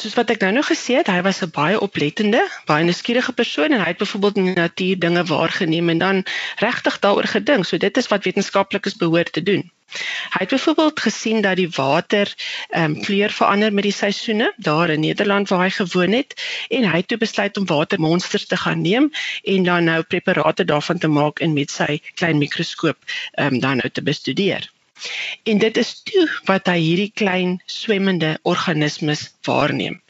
Soos 0.03 0.15
wat 0.19 0.31
ek 0.33 0.41
nou 0.43 0.51
nog 0.55 0.67
gesê 0.67 0.97
het, 0.99 1.09
hy 1.13 1.21
was 1.23 1.41
'n 1.45 1.53
baie 1.55 1.81
oplettende, 1.87 2.41
baie 2.71 2.85
nuuskierige 2.85 3.33
persoon 3.41 3.73
en 3.73 3.83
hy 3.83 3.91
het 3.93 4.01
byvoorbeeld 4.03 4.35
die 4.35 4.55
natuur 4.57 4.99
dinge 4.99 5.23
waargeneem 5.25 5.93
en 5.93 5.99
dan 5.99 6.25
regtig 6.65 6.99
daaroor 7.05 7.29
gedink. 7.37 7.65
So 7.65 7.79
dit 7.79 7.97
is 8.03 8.11
wat 8.11 8.25
wetenskaplikes 8.25 8.97
behoort 9.03 9.33
te 9.33 9.43
doen. 9.43 9.71
Hy 10.35 10.41
het 10.43 10.49
byvoorbeeld 10.49 11.01
gesien 11.01 11.41
dat 11.47 11.57
die 11.63 11.69
water 11.77 12.35
ehm 12.69 12.85
um, 12.85 13.01
kleur 13.07 13.31
verander 13.31 13.73
met 13.73 13.87
die 13.87 13.95
seisoene 14.01 14.53
daar 14.57 14.91
in 14.91 15.01
Nederland 15.07 15.49
waar 15.49 15.63
hy 15.63 15.71
gewoon 15.71 16.13
het 16.13 16.35
en 16.69 16.91
hy 16.91 16.97
het 16.97 17.09
toe 17.09 17.19
besluit 17.19 17.57
om 17.57 17.67
watermonsters 17.67 18.47
te 18.47 18.57
gaan 18.57 18.83
neem 18.83 19.11
en 19.43 19.63
dan 19.63 19.85
nou 19.85 20.03
preparate 20.03 20.65
daarvan 20.65 20.99
te 20.99 21.09
maak 21.09 21.39
en 21.39 21.53
met 21.53 21.71
sy 21.71 22.01
klein 22.15 22.39
mikroskoop 22.39 22.99
ehm 23.33 23.55
um, 23.55 23.61
dan 23.61 23.77
nou 23.77 23.91
te 23.91 24.03
bestudeer. 24.03 24.74
En 25.43 25.59
dit 25.59 25.77
is 25.77 25.91
toe 26.03 26.25
wat 26.45 26.69
hy 26.71 26.77
hierdie 26.79 27.13
klein 27.15 27.55
swemmende 27.67 28.39
organismes 28.43 29.25
waarneem. 29.49 30.03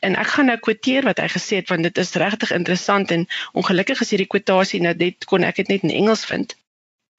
En 0.00 0.16
ek 0.22 0.32
gaan 0.34 0.50
nou 0.50 0.58
kwoteer 0.58 1.06
wat 1.08 1.22
hy 1.22 1.28
gesê 1.34 1.60
het 1.60 1.70
want 1.72 1.86
dit 1.88 2.00
is 2.04 2.14
regtig 2.22 2.50
interessant 2.56 3.10
en 3.16 3.28
ongelukkig 3.52 4.02
is 4.04 4.10
hierdie 4.14 4.30
kwotasie 4.34 4.82
nou 4.82 4.94
net 5.04 5.28
kon 5.30 5.46
ek 5.48 5.62
dit 5.62 5.72
net 5.74 5.86
in 5.88 5.94
Engels 6.02 6.24
vind. 6.32 6.56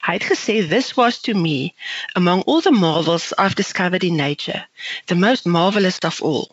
Hy 0.03 0.17
het 0.19 0.27
gesê 0.27 0.57
this 0.67 0.93
was 0.99 1.21
to 1.21 1.33
me 1.33 1.73
among 2.19 2.43
all 2.43 2.61
the 2.61 2.75
marvels 2.75 3.31
I've 3.37 3.55
discovered 3.55 4.03
in 4.03 4.19
nature, 4.19 4.67
the 5.07 5.15
most 5.15 5.45
marvelous 5.45 5.99
of 6.03 6.21
all. 6.21 6.51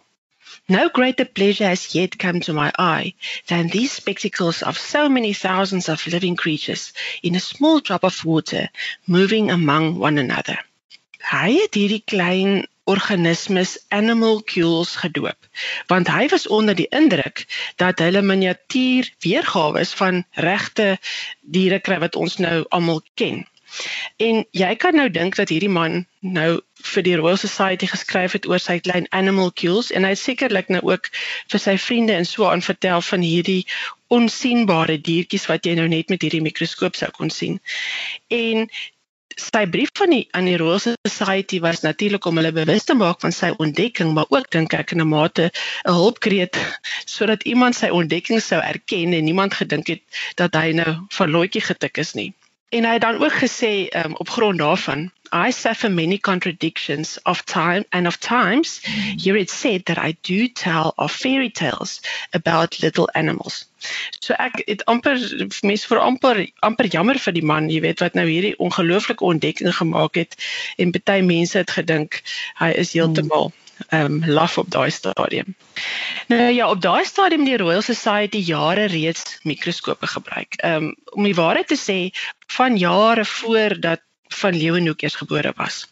No 0.70 0.88
greater 0.88 1.24
pleasure 1.24 1.66
has 1.66 1.96
yet 1.96 2.16
come 2.16 2.38
to 2.42 2.52
my 2.52 2.70
eye 2.78 3.14
than 3.48 3.66
these 3.66 3.90
spectacles 3.90 4.62
of 4.62 4.78
so 4.78 5.08
many 5.08 5.32
thousands 5.32 5.88
of 5.88 6.06
living 6.06 6.36
creatures 6.36 6.92
in 7.24 7.34
a 7.34 7.40
small 7.40 7.80
drop 7.80 8.04
of 8.04 8.24
water 8.24 8.68
moving 9.04 9.50
among 9.50 9.98
one 9.98 10.16
another. 10.16 10.56
Hy 11.26 11.50
het 11.58 11.74
hierdie 11.74 12.04
klein 12.06 12.68
organismes 12.86 13.72
animalcules 13.90 14.94
gedoop 15.02 15.50
want 15.90 16.06
hy 16.14 16.28
was 16.30 16.46
onder 16.46 16.78
die 16.78 16.88
indruk 17.02 17.42
dat 17.82 17.98
hulle 17.98 18.22
miniatuur 18.22 19.10
weergawe 19.26 19.82
is 19.82 19.96
van 19.98 20.22
regte 20.46 20.92
diere 21.42 21.82
kry 21.82 21.98
wat 22.06 22.14
ons 22.14 22.38
nou 22.38 22.62
almal 22.70 23.02
ken. 23.18 23.42
En 24.16 24.44
jy 24.56 24.70
kan 24.76 24.96
nou 24.96 25.08
dink 25.10 25.36
dat 25.36 25.48
hierdie 25.52 25.72
man 25.72 26.04
nou 26.20 26.60
vir 26.92 27.06
die 27.06 27.16
Royal 27.20 27.40
Society 27.40 27.88
geskryf 27.90 28.36
het 28.36 28.48
oor 28.50 28.62
sy 28.62 28.78
klein 28.84 29.06
animalcules 29.16 29.90
en 29.96 30.04
hy 30.08 30.14
sekerlik 30.18 30.68
nou 30.72 30.82
ook 30.92 31.10
vir 31.52 31.62
sy 31.62 31.76
vriende 31.78 32.16
en 32.18 32.28
so 32.28 32.48
aan 32.50 32.64
vertel 32.64 33.04
van 33.08 33.26
hierdie 33.26 33.64
onsigbare 34.10 34.98
diertjies 34.98 35.46
wat 35.50 35.66
jy 35.66 35.76
nou 35.78 35.88
net 35.88 36.10
met 36.10 36.22
hierdie 36.22 36.44
mikroskoop 36.44 36.98
sou 36.98 37.10
kon 37.16 37.30
sien. 37.30 37.60
En 38.28 38.66
sy 39.40 39.62
brief 39.72 39.92
van 39.96 40.12
die 40.12 40.24
aan 40.36 40.48
die 40.50 40.56
Royal 40.60 40.80
Society 40.82 41.60
was 41.64 41.80
natuurlik 41.84 42.26
om 42.28 42.40
hulle 42.40 42.52
bewus 42.52 42.84
te 42.88 42.96
maak 42.98 43.20
van 43.24 43.32
sy 43.32 43.52
ontdekking, 43.56 44.12
maar 44.14 44.28
ook 44.28 44.50
dink 44.50 44.74
ek 44.76 44.92
in 44.96 45.00
'n 45.00 45.08
mate 45.08 45.50
'n 45.86 45.96
hulpkreet 46.00 46.58
sodat 47.06 47.46
iemand 47.52 47.74
sy 47.74 47.88
ontdekking 47.88 48.42
sou 48.42 48.60
erken 48.60 49.14
en 49.14 49.24
niemand 49.24 49.54
gedink 49.54 49.86
het 49.86 50.02
dat 50.36 50.54
hy 50.54 50.72
nou 50.72 51.06
van 51.08 51.30
loetjie 51.30 51.62
getik 51.62 51.98
is 51.98 52.14
nie. 52.14 52.32
En 52.70 52.84
hy 52.86 52.92
het 52.92 53.02
dan 53.02 53.22
ook 53.22 53.32
gesê 53.42 53.88
um, 53.90 54.14
op 54.14 54.30
grond 54.30 54.58
daarvan 54.58 55.10
I 55.32 55.50
suffer 55.50 55.90
many 55.90 56.18
contradictions 56.18 57.18
of 57.22 57.42
time 57.44 57.84
and 57.90 58.06
of 58.06 58.16
times. 58.16 58.80
Here 59.16 59.36
it 59.36 59.50
said 59.50 59.84
that 59.84 59.98
I 59.98 60.16
do 60.22 60.48
tell 60.48 60.92
of 60.96 61.12
fairy 61.12 61.50
tales 61.50 62.00
about 62.32 62.80
little 62.82 63.08
animals. 63.14 63.66
So 64.18 64.34
ek 64.34 64.62
het 64.66 64.84
amper 64.90 65.18
mense 65.62 65.86
vir 65.86 66.02
amper 66.02 66.42
amper 66.66 66.90
jammer 66.90 67.18
vir 67.18 67.32
die 67.38 67.46
man, 67.46 67.70
jy 67.70 67.80
weet 67.86 68.02
wat 68.02 68.18
nou 68.18 68.26
hierdie 68.26 68.56
ongelooflike 68.58 69.24
ontdekking 69.24 69.70
gemaak 69.78 70.18
het 70.18 70.34
en 70.76 70.90
baie 70.98 71.22
mense 71.22 71.58
het 71.58 71.70
gedink 71.70 72.22
hy 72.58 72.74
is 72.82 72.92
heeltemal 72.98 73.52
ehm 73.88 74.22
um, 74.22 74.30
laf 74.30 74.58
op 74.58 74.70
daai 74.70 74.90
stadium. 74.90 75.54
Nou 76.26 76.52
ja, 76.52 76.70
op 76.70 76.80
daai 76.80 77.04
stadium 77.04 77.44
die 77.44 77.56
Royal 77.56 77.82
Society 77.82 78.36
jare 78.36 78.84
reeds 78.84 79.38
mikroskope 79.42 80.06
gebruik. 80.06 80.54
Ehm 80.54 80.74
um, 80.74 80.96
om 81.04 81.22
die 81.22 81.34
waarheid 81.34 81.68
te 81.68 81.78
sê, 81.78 82.18
van 82.46 82.76
jare 82.76 83.24
voor 83.24 83.80
dat 83.80 84.00
van 84.28 84.56
Leeuwenhoek 84.56 85.02
eers 85.02 85.14
gebore 85.14 85.52
was. 85.56 85.88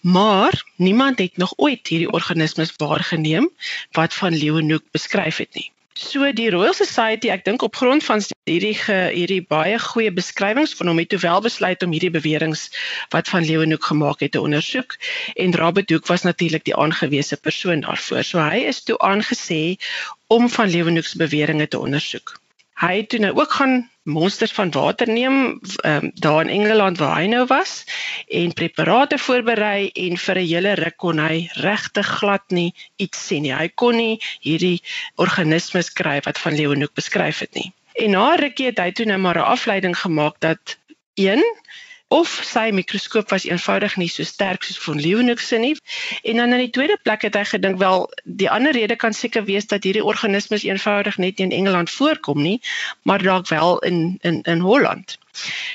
Maar 0.00 0.64
niemand 0.76 1.18
het 1.18 1.36
nog 1.36 1.52
ooit 1.56 1.86
hierdie 1.86 2.12
organismes 2.12 2.72
waargeneem 2.76 3.50
wat 3.90 4.14
van 4.14 4.36
Leeuwenhoek 4.36 4.82
beskryf 4.90 5.36
het 5.36 5.54
nie. 5.54 5.72
So 5.94 6.32
die 6.32 6.50
Royal 6.50 6.74
Society, 6.74 7.28
ek 7.34 7.44
dink 7.44 7.62
op 7.66 7.76
grond 7.76 8.04
van 8.06 8.22
hierdie 8.48 8.74
ge, 8.78 8.98
hierdie 9.14 9.42
baie 9.42 9.78
goeie 9.82 10.12
beskrywings 10.14 10.74
van 10.78 10.90
hom 10.90 11.00
het 11.02 11.16
wel 11.22 11.42
besluit 11.44 11.82
om 11.82 11.92
hierdie 11.92 12.12
beweringe 12.14 12.58
wat 13.14 13.28
van 13.28 13.44
Leeuwenhoek 13.44 13.84
gemaak 13.90 14.22
het 14.24 14.32
te 14.36 14.40
ondersoek 14.40 14.96
en 15.34 15.56
Robert 15.62 15.90
Hooke 15.90 16.12
was 16.12 16.22
natuurlik 16.22 16.64
die 16.64 16.76
aangewese 16.76 17.36
persoon 17.36 17.82
daarvoor. 17.86 18.22
So 18.24 18.38
hy 18.38 18.62
is 18.70 18.82
toe 18.86 18.98
aangesê 18.98 19.80
om 20.28 20.48
van 20.48 20.70
Leeuwenhoek 20.70 21.10
se 21.10 21.18
beweringe 21.18 21.68
te 21.68 21.82
ondersoek 21.82 22.38
hy 22.80 23.00
het 23.02 23.10
toe 23.12 23.20
nou 23.20 23.32
ook 23.36 23.52
gaan 23.52 23.82
monsters 24.10 24.52
van 24.52 24.70
water 24.74 25.08
neem 25.08 25.60
um, 25.86 26.10
daar 26.14 26.40
in 26.44 26.52
Engeland 26.60 26.98
waar 26.98 27.16
hy 27.20 27.26
nou 27.30 27.44
was 27.46 27.84
en 28.28 28.52
preparate 28.52 29.18
voorberei 29.18 29.90
en 29.94 30.16
vir 30.16 30.38
'n 30.38 30.46
hele 30.52 30.74
ruk 30.82 30.96
kon 30.96 31.18
hy 31.18 31.48
regtig 31.62 32.06
glad 32.20 32.44
nie 32.50 32.74
iets 32.96 33.26
sien 33.26 33.42
nie. 33.42 33.54
Hy 33.54 33.68
kon 33.74 33.96
nie 33.96 34.20
hierdie 34.40 34.82
organismes 35.16 35.92
kry 35.92 36.20
wat 36.24 36.38
van 36.38 36.54
Leeuwenhoek 36.54 36.94
beskryf 36.94 37.38
het 37.38 37.54
nie. 37.54 37.72
En 37.94 38.10
na 38.10 38.34
rukkie 38.34 38.66
het 38.70 38.78
hy 38.78 38.90
toe 38.92 39.06
nou 39.06 39.18
maar 39.18 39.38
'n 39.38 39.52
afleiding 39.56 39.96
gemaak 39.98 40.40
dat 40.40 40.78
1 41.14 41.42
of 42.10 42.30
sy 42.42 42.70
mikroskoop 42.74 43.30
was 43.30 43.44
eenvoudig 43.46 43.94
nie 44.00 44.08
so 44.10 44.26
sterk 44.26 44.64
soos 44.66 44.80
van 44.82 44.98
Leeuwenhoek 44.98 45.38
se 45.38 45.58
nie. 45.62 45.76
En 46.26 46.40
dan 46.42 46.52
in 46.56 46.64
die 46.64 46.72
tweede 46.74 46.98
plek 47.02 47.22
het 47.22 47.38
hy 47.38 47.44
gedink 47.52 47.78
wel 47.78 48.08
die 48.24 48.50
ander 48.50 48.74
rede 48.74 48.96
kan 48.98 49.14
seker 49.14 49.46
wees 49.46 49.70
dat 49.70 49.86
hierdie 49.86 50.04
organismes 50.04 50.66
eenvoudig 50.66 51.20
net 51.22 51.38
nie 51.38 51.46
in 51.46 51.56
Engeland 51.60 51.90
voorkom 51.90 52.42
nie, 52.42 52.58
maar 53.06 53.22
dalk 53.22 53.48
wel 53.48 53.78
in 53.86 54.18
in 54.26 54.42
in 54.42 54.66
Holland. 54.66 55.18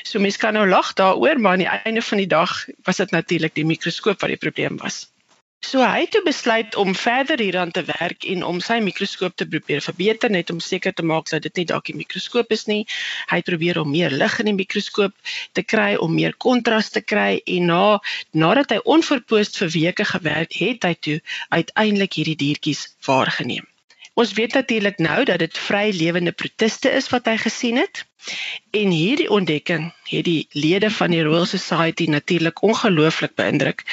So 0.03 0.19
mense 0.19 0.37
kan 0.43 0.53
nou 0.59 0.67
lag 0.67 0.93
daaroor, 0.93 1.39
maar 1.39 1.51
aan 1.51 1.63
die 1.63 1.71
einde 1.71 2.01
van 2.01 2.17
die 2.17 2.27
dag 2.27 2.65
was 2.83 2.99
dit 2.99 3.11
natuurlik 3.11 3.55
die 3.55 3.65
mikroskoop 3.65 4.19
wat 4.19 4.29
die 4.29 4.43
probleem 4.43 4.77
was. 4.77 5.05
So 5.63 5.81
hy 5.81 6.03
het 6.05 6.15
besluit 6.23 6.75
om 6.75 6.95
verder 6.95 7.39
hieraan 7.39 7.71
te 7.71 7.83
werk 7.83 8.23
en 8.33 8.43
om 8.43 8.59
sy 8.63 8.77
mikroskoop 8.85 9.35
te 9.35 9.47
probeer 9.49 9.81
verbeter 9.81 10.31
net 10.35 10.51
om 10.53 10.59
seker 10.63 10.93
te 10.93 11.05
maak 11.11 11.29
dat 11.31 11.43
dit 11.47 11.61
nie 11.61 11.65
dalk 11.71 11.89
die 11.89 11.97
mikroskoop 11.97 12.53
is 12.57 12.65
nie. 12.69 12.85
Hy 13.31 13.41
het 13.41 13.49
probeer 13.49 13.81
om 13.81 13.91
meer 13.91 14.13
lig 14.13 14.39
in 14.43 14.51
die 14.51 14.55
mikroskoop 14.61 15.15
te 15.57 15.65
kry 15.73 15.95
om 16.07 16.15
meer 16.15 16.37
kontras 16.47 16.93
te 16.95 17.01
kry 17.01 17.41
en 17.57 17.69
na 17.73 17.83
nadat 18.45 18.75
hy 18.75 18.81
onverpoost 18.97 19.57
vir 19.63 19.73
weke 19.77 20.09
gewerk 20.15 20.59
het, 20.61 20.85
hy 20.85 20.95
toe 21.07 21.21
uiteindelik 21.49 22.19
hierdie 22.19 22.41
diertjies 22.45 22.87
waargeneem. 23.09 23.65
Ons 24.15 24.33
weet 24.33 24.53
natuurlik 24.53 24.97
nou 25.03 25.23
dat 25.27 25.41
dit 25.43 25.57
vry 25.57 25.89
lewende 25.91 26.31
protiste 26.31 26.91
is 26.95 27.09
wat 27.11 27.25
hy 27.27 27.35
gesien 27.37 27.75
het. 27.75 28.05
En 28.71 28.93
hierdie 28.95 29.27
ontdekking 29.29 29.89
het 30.07 30.23
die 30.25 30.47
lede 30.55 30.89
van 30.97 31.11
die 31.11 31.23
Royal 31.27 31.45
Society 31.45 32.07
natuurlik 32.09 32.61
ongelooflik 32.63 33.35
beïndruk. 33.35 33.83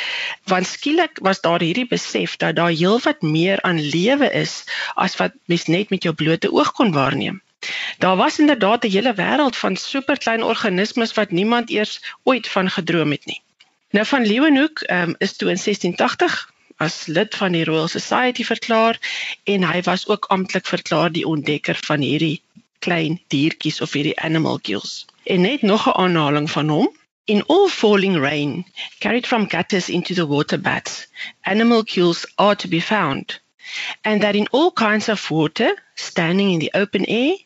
Want 0.47 0.67
skielik 0.71 1.19
was 1.27 1.43
daar 1.43 1.61
hierdie 1.61 1.89
besef 1.91 2.37
dat 2.37 2.57
daar 2.57 2.71
heelwat 2.71 3.23
meer 3.23 3.63
aan 3.67 3.83
lewe 3.83 4.31
is 4.31 4.63
as 4.95 5.19
wat 5.19 5.35
mens 5.51 5.67
net 5.67 5.91
met 5.91 6.07
jou 6.07 6.15
blote 6.15 6.53
oog 6.53 6.73
kon 6.73 6.95
waarneem. 6.95 7.43
Daar 7.99 8.17
was 8.17 8.39
inderdaad 8.39 8.85
'n 8.85 8.95
hele 8.95 9.15
wêreld 9.15 9.57
van 9.57 9.77
superklein 9.77 10.43
organismes 10.43 11.15
wat 11.19 11.31
niemand 11.31 11.71
eers 11.71 12.01
ooit 12.23 12.49
van 12.49 12.71
gedroom 12.71 13.11
het 13.11 13.27
nie. 13.27 13.43
Nou 13.91 14.07
van 14.07 14.27
Leeuwenhoek 14.27 14.91
um, 14.91 15.15
is 15.19 15.37
toe 15.37 15.49
in 15.51 15.59
1680 15.65 16.52
as 16.83 17.07
lid 17.07 17.35
van 17.41 17.55
die 17.55 17.65
Royal 17.65 17.89
Society 17.89 18.45
verklaar 18.45 18.99
en 19.55 19.67
hy 19.69 19.83
was 19.89 20.07
ook 20.09 20.27
amptelik 20.35 20.67
verklaar 20.67 21.13
die 21.15 21.27
ontdekker 21.35 21.79
van 21.87 22.03
hierdie 22.03 22.41
klein 22.83 23.21
diertjies 23.35 23.81
of 23.87 23.93
hierdie 23.95 24.19
animalcules. 24.29 25.05
En 25.25 25.47
net 25.47 25.63
nog 25.63 25.87
'n 25.87 25.99
aanhaling 26.05 26.51
van 26.51 26.69
hom. 26.69 26.91
In 27.25 27.45
all 27.47 27.69
falling 27.69 28.17
rain 28.19 28.67
carried 28.99 29.27
from 29.27 29.49
gutters 29.49 29.89
into 29.89 30.15
the 30.15 30.27
water 30.27 30.59
baths, 30.59 31.07
animalcules 31.43 32.27
are 32.35 32.57
to 32.57 32.69
be 32.69 32.81
found. 32.81 33.41
And 34.03 34.21
that 34.23 34.35
in 34.35 34.49
all 34.51 34.73
kinds 34.73 35.09
of 35.09 35.31
water, 35.31 35.71
standing 35.95 36.51
in 36.51 36.59
the 36.59 36.73
open 36.75 37.05
air, 37.07 37.37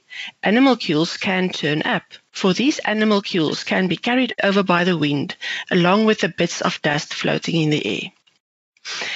animalcules 0.42 1.18
can 1.18 1.50
turn 1.50 1.82
up. 1.82 2.02
For 2.30 2.54
these 2.54 2.80
animalcules 2.84 3.64
can 3.64 3.86
be 3.86 3.96
carried 3.98 4.34
over 4.42 4.62
by 4.62 4.84
the 4.84 4.96
wind, 4.96 5.36
along 5.70 6.06
with 6.06 6.20
the 6.20 6.28
bits 6.28 6.62
of 6.62 6.80
dust 6.80 7.12
floating 7.12 7.60
in 7.60 7.70
the 7.70 7.86
air. 7.86 8.12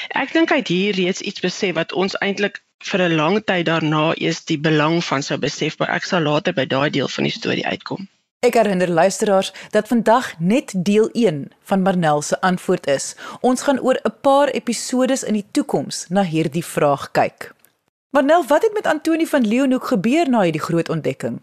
Ek 0.08 0.32
dink 0.32 0.50
hy 0.50 0.56
het 0.56 0.68
hier 0.68 0.94
reeds 0.94 1.20
iets 1.20 1.40
besef 1.40 1.74
wat 1.74 1.92
ons 1.92 2.16
eintlik 2.18 2.62
vir 2.84 3.00
'n 3.08 3.16
lang 3.16 3.44
tyd 3.44 3.66
daarna 3.66 4.14
eers 4.16 4.44
die 4.44 4.58
belang 4.58 5.04
van 5.04 5.22
sou 5.22 5.38
besef, 5.38 5.78
maar 5.78 5.90
ek 5.90 6.04
sal 6.04 6.22
later 6.22 6.52
by 6.52 6.64
daai 6.66 6.90
deel 6.90 7.08
van 7.08 7.24
die 7.24 7.32
storie 7.32 7.66
uitkom. 7.66 8.08
Ek 8.40 8.54
herinner 8.54 8.88
luisteraars 8.88 9.52
dat 9.70 9.88
vandag 9.88 10.32
net 10.38 10.72
deel 10.76 11.08
1 11.12 11.52
van 11.62 11.82
Marnel 11.82 12.22
se 12.22 12.40
antwoord 12.40 12.86
is. 12.86 13.14
Ons 13.40 13.62
gaan 13.62 13.80
oor 13.80 14.00
'n 14.02 14.14
paar 14.20 14.48
episodes 14.48 15.22
in 15.22 15.34
die 15.34 15.46
toekoms 15.50 16.06
na 16.08 16.22
hierdie 16.24 16.64
vraag 16.64 17.10
kyk. 17.10 17.52
Marnel, 18.10 18.46
wat 18.46 18.62
het 18.62 18.72
met 18.72 18.86
Antonie 18.86 19.28
van 19.28 19.46
Leeuwenhoek 19.46 19.84
gebeur 19.86 20.28
na 20.28 20.40
hierdie 20.40 20.60
groot 20.60 20.88
ontdekking? 20.88 21.40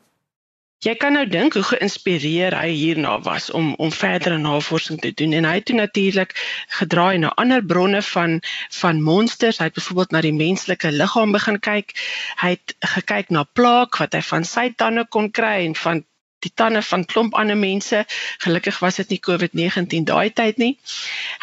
Jy 0.85 0.93
kan 1.01 1.15
nou 1.17 1.23
dink 1.25 1.55
hoe 1.57 1.63
geïnspireer 1.65 2.53
hy 2.53 2.67
hierna 2.69 3.15
was 3.25 3.47
om 3.59 3.71
om 3.81 3.93
verdere 3.99 4.37
navorsing 4.37 4.99
te 5.01 5.09
doen 5.21 5.31
en 5.33 5.47
hy 5.49 5.55
het 5.55 5.65
toe 5.69 5.77
natuurlik 5.79 6.35
gedraai 6.79 7.17
na 7.23 7.31
ander 7.43 7.65
bronne 7.71 8.01
van 8.09 8.35
van 8.79 9.01
monsters. 9.07 9.57
Hy 9.57 9.71
het 9.71 9.79
byvoorbeeld 9.79 10.13
na 10.13 10.21
die 10.21 10.35
menslike 10.37 10.91
liggaam 10.93 11.33
begin 11.33 11.57
kyk. 11.69 11.95
Hy 12.43 12.51
het 12.53 12.75
gekyk 12.93 13.33
na 13.33 13.43
plaak 13.59 13.97
wat 14.03 14.13
hy 14.13 14.21
van 14.29 14.45
sy 14.45 14.67
tande 14.83 15.07
kon 15.17 15.31
kry 15.39 15.55
en 15.65 15.73
van 15.81 16.05
die 16.45 16.51
tande 16.53 16.81
van 16.81 17.05
klomp 17.05 17.33
ander 17.33 17.57
mense. 17.57 18.05
Gelukkig 18.45 18.79
was 18.79 18.95
dit 19.01 19.13
nie 19.13 19.19
COVID-19 19.27 20.07
daai 20.09 20.29
tyd 20.33 20.57
nie. 20.61 20.73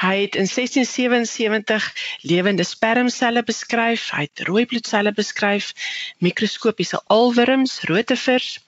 Hy 0.03 0.15
het 0.23 0.39
in 0.39 0.49
1677 0.51 1.89
lewende 2.23 2.65
spermselle 2.65 3.43
beskryf, 3.43 4.11
hy 4.15 4.27
het 4.29 4.45
rooi 4.49 4.67
bloedselle 4.71 5.13
beskryf, 5.13 5.73
mikroskopiese 6.19 7.03
alwurms, 7.07 7.81
rotevers 7.91 8.59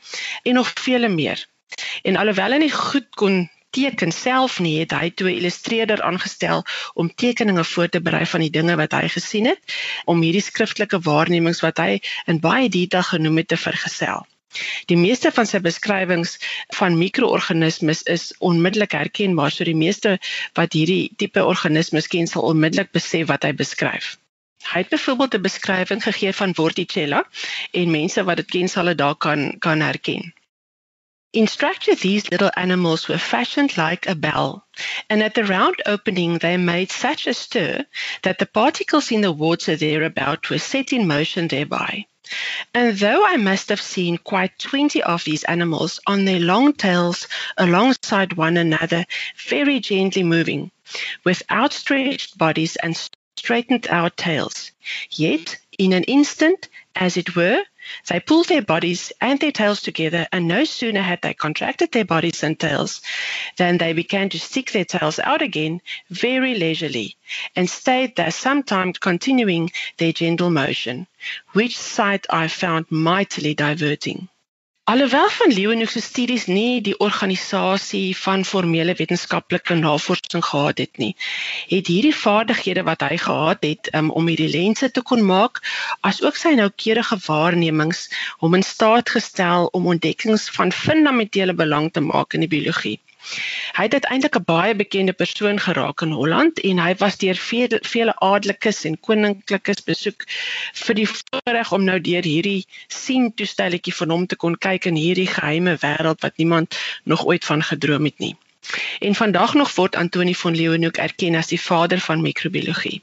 en 0.42 0.58
nog 0.60 0.72
vele 0.80 1.08
meer. 1.08 1.46
En 2.02 2.16
alhoewel 2.16 2.56
hy 2.56 2.64
nie 2.64 2.72
goed 2.72 3.08
kon 3.14 3.44
teken 3.76 4.12
self 4.14 4.58
nie, 4.64 4.78
het 4.80 4.94
hy 4.96 5.10
toe 5.10 5.28
'n 5.30 5.38
illustreerder 5.40 6.02
aangestel 6.02 6.64
om 6.94 7.12
tekeninge 7.14 7.64
voor 7.64 7.88
te 7.88 8.00
berei 8.00 8.24
van 8.26 8.40
die 8.40 8.54
dinge 8.58 8.76
wat 8.76 8.96
hy 8.96 9.08
gesien 9.08 9.46
het 9.52 9.76
om 10.04 10.22
hierdie 10.24 10.46
skriftelike 10.46 11.00
waarnemings 11.08 11.60
wat 11.66 11.82
hy 11.84 12.00
in 12.26 12.40
baie 12.40 12.68
detail 12.68 13.02
genoem 13.02 13.36
het 13.42 13.48
te 13.48 13.60
vergesel. 13.60 14.26
Die 14.92 14.96
meeste 14.96 15.32
van 15.32 15.46
sy 15.46 15.60
beskrywings 15.64 16.36
van 16.78 16.98
mikroorganismes 16.98 18.02
is 18.02 18.28
onmiddellik 18.38 18.92
herkenbaar, 18.92 19.50
so 19.50 19.64
die 19.64 19.78
meeste 19.78 20.18
wat 20.58 20.76
hierdie 20.78 21.10
tipe 21.16 21.44
organismes 21.44 22.06
ken 22.12 22.30
sal 22.30 22.48
onmiddellik 22.52 22.92
besef 22.96 23.28
wat 23.32 23.44
hy 23.48 23.52
beskryf. 23.52 24.16
Hy 24.66 24.80
het 24.82 24.88
byvoorbeeld 24.88 25.34
'n 25.34 25.42
beskrywing 25.42 26.02
gegee 26.02 26.32
van 26.32 26.54
Vorticella 26.54 27.20
en 27.70 27.90
mense 27.90 28.24
wat 28.24 28.36
dit 28.36 28.50
ken 28.54 28.68
sal 28.68 28.84
dit 28.90 28.98
daar 28.98 29.16
kan 29.16 29.58
kan 29.58 29.80
herken. 29.80 30.34
In 31.30 31.46
structure 31.46 31.96
these 31.96 32.30
little 32.30 32.50
animals 32.56 33.06
were 33.08 33.18
fashioned 33.18 33.76
like 33.76 34.08
a 34.08 34.14
bell 34.14 34.66
and 35.10 35.22
at 35.22 35.34
the 35.34 35.44
round 35.44 35.86
opening 35.86 36.38
they 36.38 36.56
made 36.56 36.90
such 36.90 37.26
a 37.26 37.34
stir 37.34 37.84
that 38.22 38.38
the 38.38 38.46
particles 38.46 39.10
in 39.10 39.20
the 39.20 39.32
water 39.32 39.76
thereabout 39.76 40.48
were 40.48 40.58
set 40.58 40.92
in 40.92 41.06
motion 41.06 41.48
thereby. 41.48 42.06
And 42.74 42.98
though 42.98 43.24
I 43.24 43.36
must 43.36 43.68
have 43.68 43.80
seen 43.80 44.18
quite 44.18 44.58
20 44.58 45.02
of 45.02 45.24
these 45.24 45.44
animals 45.44 46.00
on 46.06 46.24
their 46.24 46.40
long 46.40 46.72
tails 46.72 47.28
alongside 47.56 48.32
one 48.34 48.56
another, 48.56 49.06
very 49.48 49.80
gently 49.80 50.22
moving, 50.22 50.70
with 51.24 51.42
outstretched 51.50 52.36
bodies 52.36 52.76
and 52.76 52.96
straightened 53.36 53.86
out 53.88 54.16
tails, 54.16 54.72
yet 55.10 55.58
in 55.78 55.92
an 55.92 56.04
instant, 56.04 56.68
as 56.94 57.16
it 57.16 57.36
were, 57.36 57.62
they 58.08 58.20
pulled 58.20 58.48
their 58.48 58.62
bodies 58.62 59.12
and 59.20 59.38
their 59.40 59.52
tails 59.52 59.80
together, 59.82 60.26
and 60.32 60.48
no 60.48 60.64
sooner 60.64 61.02
had 61.02 61.22
they 61.22 61.34
contracted 61.34 61.92
their 61.92 62.04
bodies 62.04 62.42
and 62.42 62.58
tails 62.58 63.00
than 63.56 63.78
they 63.78 63.92
began 63.92 64.28
to 64.30 64.38
stick 64.38 64.72
their 64.72 64.84
tails 64.84 65.18
out 65.18 65.42
again 65.42 65.80
very 66.10 66.54
leisurely, 66.54 67.16
and 67.54 67.68
stayed 67.68 68.16
there 68.16 68.30
some 68.30 68.62
time 68.62 68.92
continuing 68.92 69.70
their 69.98 70.12
gentle 70.12 70.50
motion, 70.50 71.06
which 71.52 71.76
sight 71.76 72.26
I 72.30 72.48
found 72.48 72.86
mightily 72.90 73.54
diverting. 73.54 74.28
Alhoewel 74.86 75.28
van 75.28 75.52
Leeuwenhoek 75.52 75.90
se 75.90 76.00
studies 76.00 76.44
nie 76.46 76.80
die 76.88 76.92
organisasie 77.02 78.16
van 78.16 78.44
formele 78.46 78.92
wetenskaplike 78.94 79.74
navorsing 79.74 80.44
gehad 80.48 80.78
het 80.78 81.00
nie, 81.02 81.16
het 81.72 81.90
hierdie 81.90 82.12
vaardighede 82.14 82.84
wat 82.86 83.02
hy 83.02 83.18
gehad 83.24 83.66
het 83.66 83.90
um, 83.98 84.12
om 84.20 84.30
hierdie 84.30 84.52
lense 84.52 84.90
te 84.94 85.02
kon 85.02 85.24
maak, 85.26 85.58
asook 86.06 86.38
sy 86.38 86.54
noukeurige 86.60 87.18
waarnemings 87.24 88.04
hom 88.44 88.54
in 88.60 88.66
staat 88.68 89.10
gestel 89.16 89.66
om 89.80 89.90
ontdekkings 89.96 90.46
van 90.60 90.70
fundamentele 90.84 91.58
belang 91.64 91.90
te 91.90 92.06
maak 92.12 92.38
in 92.38 92.46
die 92.46 92.52
biologie. 92.54 93.00
Hy 93.76 93.82
het 93.86 93.92
uiteindelik 93.92 94.36
'n 94.38 94.44
baie 94.44 94.74
bekende 94.74 95.12
persoon 95.12 95.58
geraak 95.60 96.02
in 96.06 96.10
Holland 96.10 96.60
en 96.60 96.78
hy 96.78 96.94
was 97.02 97.16
deur 97.16 97.34
vele, 97.34 97.78
vele 97.82 98.14
adellikes 98.18 98.84
en 98.84 99.00
koninklikes 99.00 99.82
besoek 99.84 100.26
vir 100.84 100.94
die 100.94 101.08
voorreg 101.08 101.72
om 101.72 101.84
nou 101.84 102.00
deur 102.00 102.24
hierdie 102.24 102.66
sien 102.88 103.34
toestelletjie 103.34 103.94
van 103.94 104.10
hom 104.10 104.26
te 104.26 104.36
kon 104.36 104.58
kyk 104.58 104.86
in 104.86 104.96
hierdie 104.96 105.26
geheime 105.26 105.76
wêreld 105.82 106.20
wat 106.20 106.36
niemand 106.36 106.78
nog 107.04 107.26
ooit 107.26 107.44
van 107.44 107.62
gedroom 107.62 108.04
het 108.04 108.18
nie. 108.18 108.36
En 109.00 109.14
vandag 109.14 109.54
nog 109.54 109.74
word 109.74 109.96
Antoni 109.96 110.34
van 110.34 110.56
Leeuwenhoek 110.56 110.96
erken 110.96 111.34
as 111.34 111.46
die 111.46 111.60
vader 111.60 112.00
van 112.00 112.22
mikrobiologie. 112.22 113.02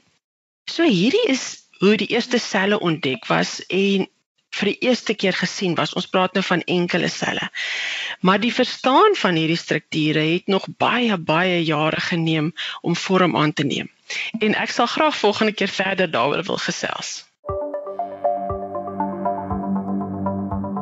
So 0.70 0.82
hierdie 0.82 1.26
is 1.28 1.64
hoe 1.78 1.96
die 1.96 2.08
eerste 2.08 2.38
selle 2.38 2.78
ontdek 2.80 3.26
was 3.26 3.60
en 3.66 4.08
vir 4.54 4.70
die 4.70 4.88
eerste 4.88 5.14
keer 5.14 5.36
gesien 5.36 5.74
was. 5.78 5.94
Ons 5.98 6.06
praat 6.10 6.34
nou 6.36 6.44
van 6.46 6.62
enkele 6.70 7.08
selle. 7.08 7.48
Maar 8.24 8.40
die 8.40 8.54
verstaan 8.54 9.14
van 9.20 9.34
hierdie 9.34 9.56
strukture 9.56 10.18
het 10.18 10.46
nog 10.46 10.64
baie 10.76 11.18
baie 11.18 11.64
jare 11.64 12.00
geneem 12.00 12.52
om 12.80 12.96
vorm 12.96 13.36
aan 13.36 13.52
te 13.52 13.64
neem. 13.64 13.90
En 14.38 14.56
ek 14.56 14.72
sal 14.72 14.86
graag 14.86 15.16
volgende 15.16 15.52
keer 15.52 15.68
verder 15.68 16.10
daaroor 16.10 16.42
wil 16.48 16.56
gesels. 16.56 17.12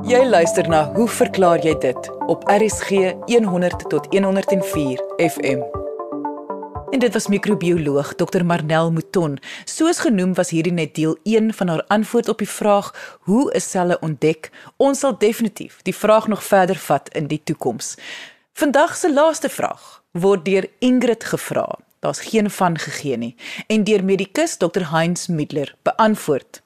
Jy 0.06 0.22
luister 0.25 0.68
na 0.68 0.84
Hoe 0.94 1.08
verklaar 1.08 1.58
jy 1.66 1.75
dit 1.82 2.11
op 2.26 2.46
RSG 2.46 3.14
100 3.26 3.88
tot 3.90 4.06
104 4.14 5.02
FM. 5.18 5.81
En 6.92 6.99
dit 6.99 7.12
was 7.12 7.26
microbioloog 7.26 8.14
Dr 8.14 8.44
Marnel 8.44 8.92
Mouton. 8.92 9.38
Soos 9.64 9.99
genoem 9.99 10.34
was 10.34 10.50
hierdie 10.50 10.72
net 10.72 10.94
deel 10.94 11.16
1 11.22 11.54
van 11.54 11.68
haar 11.68 11.84
antwoord 11.87 12.28
op 12.28 12.38
die 12.38 12.49
vraag 12.49 13.16
hoe 13.20 13.52
is 13.52 13.70
selle 13.70 13.96
ontdek? 14.00 14.50
Ons 14.76 14.99
sal 14.99 15.18
definitief 15.18 15.78
die 15.82 15.94
vraag 15.96 16.28
nog 16.28 16.44
verder 16.44 16.76
vat 16.76 17.08
in 17.16 17.26
die 17.26 17.40
toekoms. 17.44 17.94
Vandag 18.52 18.96
se 18.96 19.12
laaste 19.12 19.49
vraag 19.49 20.02
word 20.11 20.44
deur 20.44 20.68
Ingrid 20.78 21.25
gevra. 21.25 21.78
Daar's 21.99 22.20
geen 22.20 22.50
van 22.50 22.78
gegee 22.78 23.16
nie 23.16 23.34
en 23.66 23.84
deur 23.84 24.04
medikus 24.04 24.56
Dr 24.56 24.90
Heinz 24.92 25.26
Middler 25.26 25.75
beantwoord. 25.82 26.62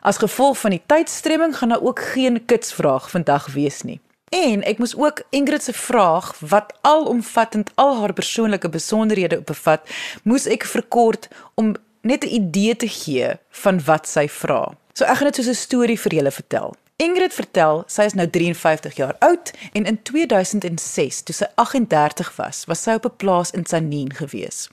As 0.00 0.20
gevolg 0.20 0.58
van 0.58 0.76
die 0.76 0.82
tydstremming 0.86 1.56
gaan 1.56 1.68
daar 1.68 1.82
ook 1.82 2.00
geen 2.12 2.44
kitsvraag 2.44 3.10
vandag 3.10 3.52
wees 3.56 3.82
nie. 3.82 4.00
En 4.32 4.62
ek 4.64 4.78
moes 4.80 4.94
ook 4.96 5.22
Ingrid 5.30 5.62
se 5.62 5.72
vraag 5.76 6.32
wat 6.40 6.72
alomvattend 6.80 7.70
al 7.74 7.98
haar 8.00 8.12
persoonlike 8.12 8.68
besonderhede 8.68 9.42
bevat, 9.44 9.84
moes 10.24 10.46
ek 10.48 10.64
verkort 10.64 11.28
om 11.54 11.74
net 12.00 12.24
'n 12.24 12.34
idee 12.40 12.76
te 12.76 12.88
gee 12.88 13.36
van 13.50 13.84
wat 13.84 14.08
sy 14.08 14.28
vra. 14.28 14.72
So 14.92 15.04
ek 15.04 15.16
gaan 15.16 15.30
dit 15.30 15.36
soos 15.36 15.52
'n 15.52 15.54
storie 15.54 16.00
vir 16.00 16.14
julle 16.14 16.30
vertel. 16.30 16.74
Ingrid 16.96 17.34
vertel, 17.34 17.84
sy 17.86 18.02
is 18.02 18.14
nou 18.14 18.26
53 18.30 18.96
jaar 18.96 19.16
oud 19.18 19.50
en 19.72 19.84
in 19.84 20.02
2006, 20.02 21.22
toe 21.22 21.34
sy 21.34 21.46
38 21.54 22.36
was, 22.36 22.64
was 22.64 22.82
sy 22.82 22.94
op 22.94 23.04
'n 23.04 23.16
plaas 23.16 23.50
in 23.50 23.62
Tsanin 23.62 24.12
gewees 24.14 24.68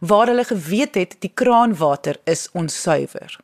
waar 0.00 0.26
hulle 0.26 0.44
geweet 0.44 0.94
het 0.94 1.16
die 1.20 1.32
kraanwater 1.34 2.16
is 2.24 2.48
onsuiwer. 2.52 3.38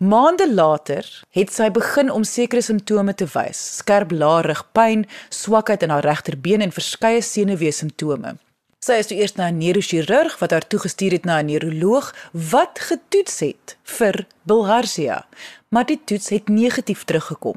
Maande 0.00 0.46
later 0.54 1.04
het 1.36 1.52
sy 1.52 1.68
begin 1.70 2.10
om 2.10 2.24
sekere 2.24 2.62
simptome 2.64 3.14
te 3.14 3.26
wys: 3.34 3.58
skerp 3.80 4.12
lae 4.12 4.42
rugpyn, 4.46 5.06
swakheid 5.28 5.82
in 5.84 5.92
haar 5.92 6.06
regterbeen 6.08 6.64
en 6.64 6.72
verskeie 6.72 7.20
senuwee 7.22 7.72
simptome. 7.72 8.36
Sy 8.80 8.96
is 9.02 9.10
toe 9.10 9.18
eers 9.20 9.36
na 9.36 9.50
'n 9.50 9.58
neurochirurg 9.60 10.38
wat 10.40 10.54
haar 10.56 10.66
toegestuur 10.72 11.12
het 11.12 11.24
na 11.28 11.40
'n 11.40 11.50
neuroloog 11.52 12.14
wat 12.32 12.80
getoets 12.88 13.40
het 13.40 13.76
vir 13.84 14.26
bilharzia, 14.48 15.26
maar 15.68 15.86
die 15.86 16.00
toets 16.04 16.28
het 16.28 16.48
negatief 16.48 17.04
teruggekom. 17.04 17.56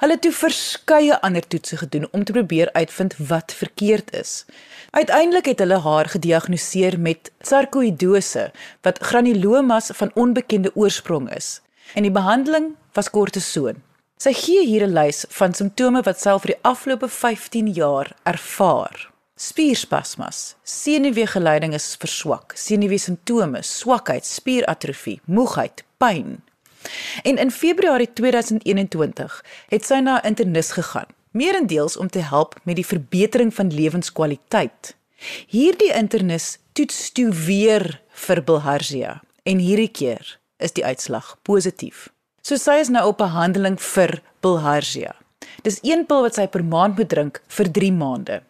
Hulle 0.00 0.12
het 0.12 0.22
toe 0.22 0.32
verskeie 0.32 1.20
ander 1.20 1.46
toetse 1.46 1.76
gedoen 1.76 2.08
om 2.10 2.24
te 2.24 2.32
probeer 2.32 2.72
uitvind 2.72 3.16
wat 3.16 3.52
verkeerd 3.52 4.12
is. 4.16 4.44
Uiteindelik 4.90 5.44
het 5.44 5.58
hulle 5.58 5.78
haar 5.78 6.08
gediagnoseer 6.08 7.00
met 7.00 7.32
sarkoïdose 7.40 8.50
wat 8.86 9.02
granulomas 9.10 9.90
van 9.94 10.10
onbekende 10.14 10.70
oorsprong 10.74 11.30
is. 11.34 11.60
En 11.94 12.02
die 12.02 12.14
behandeling 12.14 12.74
was 12.92 13.10
kortison. 13.10 13.82
Sy 14.18 14.32
gee 14.34 14.66
hier 14.66 14.86
'n 14.86 14.92
lys 14.92 15.24
van 15.28 15.54
simptome 15.54 16.02
wat 16.02 16.20
sy 16.20 16.38
vir 16.38 16.54
die 16.54 16.62
afgelope 16.62 17.08
15 17.08 17.68
jaar 17.72 18.16
ervaar. 18.22 19.10
Spierspasmas, 19.36 20.56
senuweegeleiding 20.62 21.74
is 21.74 21.94
verswak, 21.94 22.52
senuwee 22.56 22.98
simptome, 22.98 23.62
swakheid, 23.62 24.26
spieratrofie, 24.26 25.20
moegheid, 25.24 25.84
pyn. 25.96 26.42
En 27.22 27.38
in 27.38 27.50
Februarie 27.50 28.12
2021 28.12 29.44
het 29.68 29.84
sy 29.84 30.00
na 30.04 30.22
internis 30.24 30.72
gegaan 30.76 31.16
meerendeels 31.30 31.96
om 31.96 32.08
te 32.08 32.18
help 32.24 32.56
met 32.62 32.76
die 32.76 32.86
verbetering 32.86 33.54
van 33.54 33.74
lewenskwaliteit. 33.74 34.94
Hierdie 35.46 35.92
internis 35.94 36.58
toets 36.72 37.12
toe 37.12 37.28
weer 37.34 38.00
vir 38.26 38.42
bilharzia 38.44 39.20
en 39.42 39.62
hierdie 39.62 39.90
keer 39.90 40.38
is 40.58 40.74
die 40.74 40.84
uitslag 40.84 41.36
positief. 41.42 42.08
So 42.42 42.56
sy 42.56 42.78
is 42.82 42.90
nou 42.92 43.04
op 43.10 43.20
behandeling 43.20 43.78
vir 43.94 44.20
bilharzia. 44.42 45.14
Dis 45.66 45.80
een 45.82 46.06
pil 46.06 46.22
wat 46.24 46.38
sy 46.38 46.46
per 46.50 46.64
maand 46.64 46.98
moet 46.98 47.10
drink 47.10 47.42
vir 47.58 47.70
3 47.78 47.92
maande. 47.92 48.40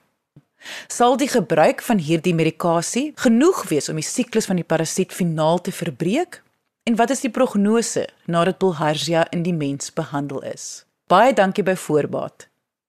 Sal 0.90 1.16
die 1.16 1.30
gebruik 1.30 1.82
van 1.86 2.00
hierdie 2.02 2.34
medikasie 2.34 3.12
genoeg 3.16 3.64
wees 3.70 3.88
om 3.88 3.98
die 4.00 4.06
siklus 4.06 4.48
van 4.50 4.58
die 4.58 4.66
parasiet 4.66 5.14
finaal 5.14 5.62
te 5.62 5.72
verbreek? 5.72 6.42
En 6.88 6.96
wat 6.96 7.10
is 7.12 7.20
die 7.20 7.30
prognose 7.30 8.06
nadat 8.24 8.56
bilharzia 8.62 9.26
in 9.36 9.42
die 9.44 9.52
mens 9.52 9.90
behandel 9.92 10.38
is? 10.50 10.86
Baie 11.12 11.34
dankie 11.36 11.64
by 11.66 11.74
voorbaat. 11.76 12.46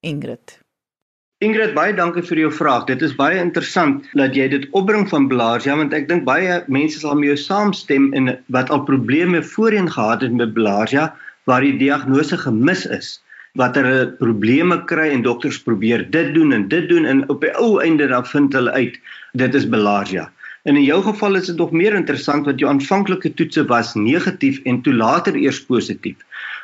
Ingrid. 0.08 0.54
Ingrid, 1.44 1.74
baie 1.76 1.92
dankie 1.98 2.24
vir 2.30 2.40
jou 2.46 2.52
vraag. 2.60 2.86
Dit 2.88 3.04
is 3.04 3.16
baie 3.18 3.42
interessant 3.42 4.08
dat 4.22 4.38
jy 4.40 4.48
dit 4.54 4.70
opbring 4.80 5.04
van 5.12 5.28
Bilharzia 5.28 5.76
want 5.82 5.98
ek 5.98 6.08
dink 6.08 6.24
baie 6.30 6.62
mense 6.72 7.02
sal 7.04 7.20
met 7.20 7.34
jou 7.34 7.38
saamstem 7.44 8.08
in 8.16 8.32
wat 8.56 8.72
al 8.72 8.86
probleme 8.88 9.44
voorheen 9.52 9.92
gehad 9.92 10.24
het 10.24 10.40
met 10.44 10.56
Bilharzia 10.56 11.10
waar 11.52 11.68
die 11.68 11.76
diagnose 11.84 12.40
gemis 12.40 12.88
is. 13.02 13.14
Wat 13.60 13.76
hulle 13.76 14.14
probleme 14.24 14.80
kry 14.94 15.10
en 15.12 15.28
dokters 15.28 15.60
probeer 15.68 16.08
dit 16.16 16.32
doen 16.40 16.56
en 16.56 16.70
dit 16.72 16.88
doen 16.88 17.04
en 17.04 17.28
op 17.28 17.44
die 17.44 17.52
ou 17.60 17.82
einde 17.84 18.08
dan 18.08 18.32
vind 18.32 18.56
hulle 18.56 18.80
uit 18.80 18.96
dit 19.44 19.60
is 19.60 19.68
Bilharzia. 19.68 20.30
En 20.64 20.76
in 20.76 20.84
jou 20.84 21.02
geval 21.04 21.36
is 21.36 21.46
dit 21.46 21.58
nog 21.58 21.72
meer 21.72 21.94
interessant 21.94 22.46
want 22.46 22.60
jou 22.60 22.72
aanvanklike 22.72 23.34
toetse 23.34 23.66
was 23.66 23.94
negatief 23.96 24.60
en 24.64 24.82
toe 24.82 24.94
later 24.94 25.36
eers 25.36 25.62
positief. 25.66 26.16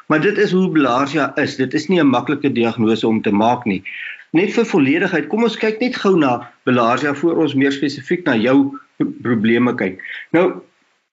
Maar 0.08 0.22
dit 0.22 0.38
is 0.38 0.52
hoe 0.52 0.70
bilharzia 0.70 1.32
is. 1.36 1.56
Dit 1.56 1.74
is 1.74 1.88
nie 1.88 2.00
'n 2.00 2.10
maklike 2.10 2.52
diagnose 2.52 3.08
om 3.08 3.22
te 3.22 3.32
maak 3.32 3.66
nie. 3.66 3.84
Net 4.32 4.54
vir 4.54 4.66
volledigheid, 4.66 5.28
kom 5.28 5.44
ons 5.44 5.58
kyk 5.58 5.80
net 5.80 5.96
gou 5.96 6.18
na 6.18 6.52
bilharzia 6.64 7.14
voor 7.14 7.38
ons 7.38 7.54
meer 7.54 7.72
spesifiek 7.72 8.26
na 8.26 8.36
jou 8.36 8.80
probleme 9.22 9.76
kyk. 9.76 10.02
Nou 10.32 10.62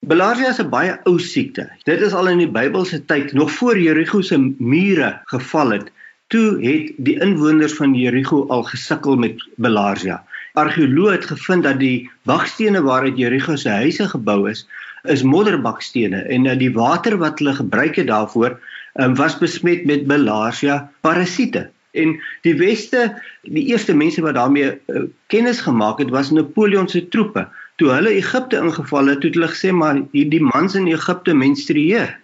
Bilharzia 0.03 0.49
is 0.51 0.59
'n 0.59 0.71
baie 0.71 0.95
ou 1.07 1.19
siekte. 1.19 1.71
Dit 1.85 2.01
is 2.01 2.13
al 2.13 2.29
in 2.29 2.39
die 2.39 2.51
Bybelse 2.51 3.05
tyd, 3.07 3.33
nog 3.33 3.51
voor 3.51 3.79
Jerigo 3.79 4.21
se 4.21 4.39
mure 4.59 5.21
geval 5.25 5.71
het, 5.71 5.93
toe 6.27 6.59
het 6.59 6.93
die 6.97 7.21
inwoners 7.21 7.73
van 7.73 7.95
Jerigo 7.95 8.47
al 8.49 8.63
gesukkel 8.63 9.17
met 9.17 9.45
bilharzia. 9.57 10.25
Argeoloë 10.59 11.17
het 11.17 11.25
gevind 11.31 11.65
dat 11.65 11.79
die 11.81 12.11
bakstene 12.29 12.83
waaruit 12.85 13.19
Jerigo 13.19 13.57
se 13.57 13.71
huise 13.73 14.09
gebou 14.09 14.51
is, 14.51 14.67
is 15.09 15.25
modderbakstene 15.25 16.23
en 16.29 16.45
dat 16.49 16.61
die 16.61 16.73
water 16.73 17.17
wat 17.19 17.41
hulle 17.41 17.55
gebruik 17.57 17.97
het 17.97 18.11
daarvoor 18.11 18.59
um, 19.01 19.15
was 19.17 19.39
besmet 19.41 19.87
met 19.89 20.07
bilharzia 20.07 20.91
parasiete. 21.01 21.71
En 21.93 22.15
die 22.45 22.55
weste, 22.57 23.11
die 23.43 23.67
eerste 23.73 23.95
mense 23.97 24.23
wat 24.25 24.37
daarmee 24.37 24.71
uh, 24.73 25.05
kennis 25.33 25.61
gemaak 25.61 25.99
het, 26.01 26.13
was 26.13 26.31
Napoleon 26.33 26.89
se 26.89 27.05
troepe. 27.09 27.47
Toe 27.77 27.91
hulle 27.93 28.15
Egipte 28.17 28.61
ingeval 28.61 29.13
het, 29.13 29.25
het 29.27 29.37
hulle 29.37 29.51
gesê 29.53 29.73
maar 29.77 30.01
hierdie 30.13 30.41
mans 30.45 30.77
in 30.79 30.89
Egipte 30.89 31.35
menstrueer. 31.37 32.15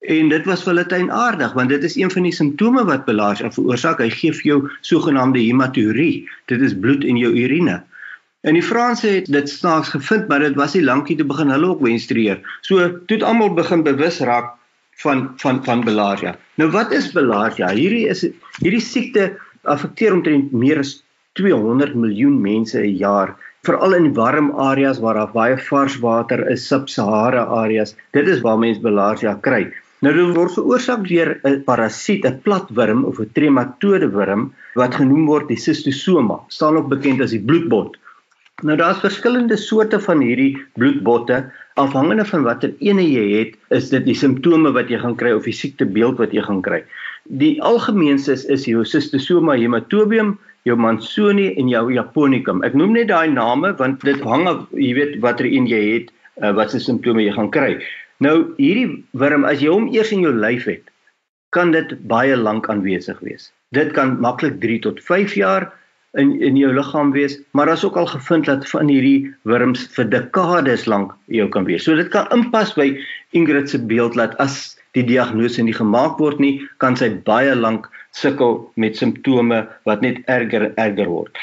En 0.00 0.28
dit 0.28 0.44
was 0.44 0.62
vir 0.62 0.72
hulle 0.74 0.86
teienaardig 0.86 1.52
want 1.56 1.72
dit 1.72 1.84
is 1.84 1.96
een 1.96 2.10
van 2.10 2.22
die 2.28 2.34
simptome 2.34 2.84
wat 2.84 3.06
bilharzia 3.06 3.50
veroorsaak. 3.50 3.98
Hy 3.98 4.10
gee 4.10 4.32
vir 4.32 4.48
jou 4.50 4.58
sogenaamde 4.80 5.40
hematurie. 5.40 6.28
Dit 6.46 6.60
is 6.60 6.76
bloed 6.78 7.04
in 7.04 7.16
jou 7.16 7.32
urine. 7.32 7.82
En 8.46 8.54
die 8.54 8.62
Franse 8.62 9.08
het 9.08 9.26
dit 9.32 9.48
snaaks 9.50 9.88
gevind, 9.88 10.28
maar 10.28 10.44
dit 10.44 10.54
was 10.54 10.76
nie 10.76 10.84
lankie 10.84 11.16
te 11.16 11.24
begin 11.26 11.50
hulle 11.50 11.72
ook 11.72 11.80
menstrueer. 11.82 12.38
So 12.62 12.90
toe 13.08 13.16
het 13.16 13.24
almal 13.26 13.56
begin 13.56 13.82
bewus 13.82 14.20
raak 14.20 14.52
van 15.02 15.32
van 15.42 15.64
van 15.64 15.82
bilharzia. 15.84 16.36
Nou 16.54 16.70
wat 16.70 16.92
is 16.92 17.10
bilharzia? 17.12 17.72
Hierdie 17.74 18.06
is 18.12 18.22
hierdie 18.60 18.80
siekte 18.80 19.32
affekteer 19.62 20.14
omtrent 20.14 20.52
meer 20.52 20.78
as 20.84 21.00
200 21.40 21.94
miljoen 21.94 22.38
mense 22.40 22.78
'n 22.78 22.96
jaar, 22.96 23.34
veral 23.66 23.94
in 23.94 24.14
warm 24.14 24.52
areas 24.52 24.98
waar 24.98 25.14
daar 25.14 25.32
baie 25.32 25.58
vars 25.58 25.98
water 25.98 26.46
is, 26.50 26.68
sub-Sahara 26.68 27.44
areas. 27.44 27.96
Dit 28.12 28.28
is 28.28 28.40
waar 28.40 28.58
mense 28.58 28.80
bilharzia 28.80 29.34
kry. 29.40 29.72
Nou 30.04 30.12
dit 30.12 30.34
word 30.36 30.52
veroorsaak 30.52 31.06
deur 31.08 31.30
'n 31.48 31.62
parasiet, 31.64 32.26
'n 32.26 32.40
platwurm 32.44 33.04
of 33.04 33.20
'n 33.20 33.30
trematode 33.32 34.08
wurm 34.12 34.52
wat 34.74 34.94
genoem 34.94 35.24
word 35.26 35.48
die 35.48 35.56
cystosoma, 35.56 36.40
staan 36.48 36.76
ook 36.76 36.88
bekend 36.88 37.20
as 37.20 37.30
die 37.30 37.40
bloedbot. 37.40 37.96
Nou 38.62 38.76
daar's 38.76 39.00
verskillende 39.00 39.56
soorte 39.56 40.00
van 40.00 40.20
hierdie 40.20 40.56
bloedbotte 40.74 41.44
afhangende 41.76 42.24
van 42.24 42.42
watter 42.42 42.72
ene 42.80 43.04
jy 43.04 43.26
het, 43.38 43.56
is 43.70 43.88
dit 43.88 44.04
die 44.04 44.14
simptome 44.14 44.72
wat 44.72 44.88
jy 44.88 44.98
gaan 44.98 45.16
kry 45.16 45.32
of 45.32 45.44
die 45.44 45.52
siektebeeld 45.52 46.18
wat 46.18 46.32
jy 46.32 46.42
gaan 46.42 46.62
kry. 46.62 46.84
Die 47.24 47.62
algemeenste 47.62 48.32
is, 48.32 48.44
is 48.44 48.64
jou 48.64 48.84
cystosoma 48.84 49.56
hematobium, 49.56 50.38
jou 50.64 50.76
Mansoni 50.76 51.54
en 51.56 51.68
jou 51.68 51.92
Japonicum. 51.92 52.62
Ek 52.64 52.74
noem 52.74 52.92
net 52.92 53.08
daai 53.08 53.28
name 53.28 53.72
want 53.76 54.00
dit 54.04 54.20
hang 54.20 54.48
af, 54.48 54.64
jy 54.72 54.94
weet 54.94 55.20
watter 55.20 55.46
een 55.46 55.66
jy 55.66 55.82
het, 55.92 56.10
uh, 56.42 56.52
wat 56.52 56.70
se 56.70 56.80
simptome 56.80 57.22
jy 57.22 57.32
gaan 57.32 57.50
kry. 57.50 57.78
Nou 58.24 58.36
hierdie 58.56 59.04
wurm 59.12 59.44
as 59.44 59.60
jy 59.60 59.72
hom 59.72 59.90
eers 59.92 60.12
in 60.14 60.22
jou 60.24 60.32
lyf 60.32 60.64
het, 60.70 60.84
kan 61.52 61.72
dit 61.72 61.92
baie 62.08 62.36
lank 62.36 62.68
aanwesig 62.72 63.18
wees. 63.24 63.50
Dit 63.76 63.92
kan 63.96 64.16
maklik 64.20 64.60
3 64.62 64.78
tot 64.86 65.02
5 65.04 65.34
jaar 65.36 65.68
in 66.16 66.32
in 66.40 66.56
jou 66.56 66.72
liggaam 66.72 67.12
wees, 67.12 67.36
maar 67.52 67.68
daar's 67.68 67.84
ook 67.84 67.96
al 68.00 68.08
gevind 68.08 68.48
dat 68.48 68.64
van 68.68 68.88
hierdie 68.88 69.34
wurms 69.44 69.84
vir 69.96 70.08
dekades 70.08 70.86
lank 70.86 71.12
jou 71.28 71.48
kan 71.52 71.68
wees. 71.68 71.84
So 71.84 71.96
dit 71.96 72.08
kan 72.08 72.30
inpas 72.32 72.72
by 72.74 72.94
Ingrid 73.36 73.68
se 73.70 73.78
beeld 73.78 74.16
dat 74.16 74.36
as 74.40 74.78
die 74.96 75.04
diagnose 75.04 75.62
nie 75.62 75.76
gemaak 75.76 76.16
word 76.18 76.40
nie, 76.40 76.64
kan 76.80 76.96
sy 76.96 77.10
baie 77.28 77.52
lank 77.54 77.90
sukkel 78.16 78.62
met 78.80 78.96
simptome 78.96 79.66
wat 79.84 80.00
net 80.00 80.22
erger 80.24 80.70
en 80.70 80.76
erger 80.80 81.12
word. 81.12 81.36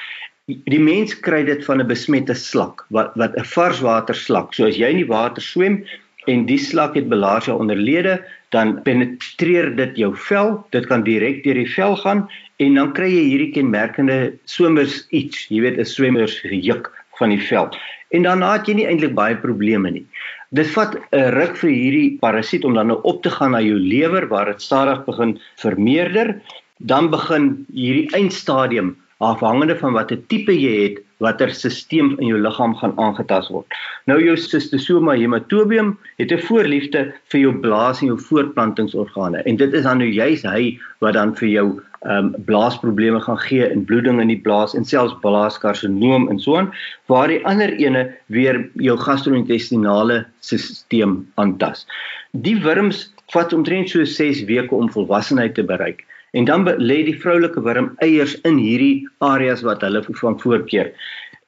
Die 0.49 0.81
mens 0.81 1.13
kry 1.13 1.43
dit 1.45 1.61
van 1.65 1.79
'n 1.79 1.87
besmette 1.87 2.33
slak 2.33 2.85
wat 2.89 3.13
wat 3.15 3.37
'n 3.37 3.45
varswater 3.45 4.15
slak. 4.15 4.53
So 4.53 4.65
as 4.65 4.77
jy 4.77 4.89
in 4.89 5.05
die 5.05 5.11
water 5.13 5.41
swem 5.41 5.83
en 6.27 6.45
die 6.45 6.57
slak 6.57 6.95
het 6.95 7.09
belaarsja 7.11 7.55
onderlede, 7.55 8.19
dan 8.49 8.75
penetreer 8.85 9.75
dit 9.75 9.97
jou 9.97 10.13
vel. 10.27 10.55
Dit 10.71 10.87
kan 10.87 11.03
direk 11.03 11.43
deur 11.43 11.59
die 11.59 11.69
vel 11.75 11.95
gaan 12.03 12.27
en 12.63 12.77
dan 12.79 12.93
kry 12.93 13.09
jy 13.09 13.23
hierdie 13.31 13.51
kenmerkende 13.55 14.17
swemmers 14.45 15.03
iets, 15.09 15.47
jy 15.49 15.61
weet 15.65 15.79
'n 15.79 15.85
swemmers 15.85 16.39
juk 16.43 16.91
van 17.19 17.29
die 17.29 17.41
veld. 17.41 17.75
En 18.13 18.23
daarna 18.23 18.53
het 18.53 18.67
jy 18.67 18.73
nie 18.73 18.87
eintlik 18.87 19.15
baie 19.17 19.35
probleme 19.35 19.91
nie. 19.91 20.05
Dit 20.51 20.67
vat 20.75 20.95
'n 20.95 21.31
ruk 21.33 21.57
vir 21.57 21.69
hierdie 21.69 22.17
parasiet 22.21 22.65
om 22.65 22.73
dan 22.73 22.87
nou 22.87 22.99
op 23.03 23.23
te 23.23 23.29
gaan 23.29 23.51
na 23.51 23.61
jou 23.61 23.77
lewer 23.77 24.27
waar 24.27 24.45
dit 24.45 24.61
stadig 24.61 25.05
begin 25.05 25.39
vermeerder, 25.57 26.41
dan 26.77 27.09
begin 27.09 27.65
hierdie 27.73 28.09
eindstadium 28.13 28.95
afhangende 29.17 29.75
van 29.79 29.93
watter 29.93 30.19
tipe 30.27 30.51
jy 30.51 30.75
het, 30.83 30.97
watter 31.23 31.53
stelsel 31.55 32.13
in 32.19 32.27
jou 32.31 32.39
liggaam 32.41 32.75
gaan 32.81 32.93
aangetast 32.99 33.51
word. 33.53 33.79
Nou 34.09 34.19
jou 34.21 34.35
cystosoma 34.39 35.15
hematobium 35.19 35.95
het 36.19 36.31
'n 36.31 36.45
voorliefde 36.47 37.13
vir 37.31 37.39
jou 37.39 37.53
blaas 37.65 38.01
en 38.01 38.07
jou 38.07 38.19
voortplantingsorgane 38.19 39.43
en 39.45 39.55
dit 39.55 39.73
is 39.73 39.83
dan 39.83 39.97
nou 39.97 40.09
juis 40.09 40.43
hy 40.43 40.79
wat 40.99 41.13
dan 41.13 41.35
vir 41.35 41.49
jou 41.49 41.67
ehm 42.03 42.35
um, 42.35 42.43
blaasprobleme 42.45 43.19
gaan 43.19 43.39
gee 43.39 43.67
en 43.67 43.85
bloeding 43.85 44.19
in 44.21 44.27
die 44.27 44.41
blaas 44.41 44.75
en 44.75 44.85
selfs 44.85 45.15
blaaskarssinoom 45.21 46.27
en 46.29 46.39
so 46.39 46.57
aan 46.57 46.73
waar 47.07 47.27
die 47.31 47.39
ander 47.47 47.71
ene 47.79 48.11
weer 48.27 48.59
jou 48.73 48.97
gastro-intestinale 48.97 50.25
stelsel 50.39 51.23
aantas. 51.35 51.87
Die 52.31 52.57
wurms 52.59 53.13
vat 53.31 53.53
omtrent 53.53 53.89
so 53.89 54.03
6 54.03 54.43
weke 54.49 54.75
om 54.75 54.91
volwassenheid 54.91 55.55
te 55.55 55.63
bereik. 55.63 56.03
En 56.33 56.45
dan 56.45 56.65
lê 56.81 57.03
die 57.05 57.19
vroulike 57.21 57.61
wurm 57.61 57.91
eiers 58.01 58.33
in 58.49 58.57
hierdie 58.57 59.07
areas 59.21 59.61
wat 59.61 59.83
hulle 59.85 60.01
van 60.07 60.39
voorkeer. 60.41 60.89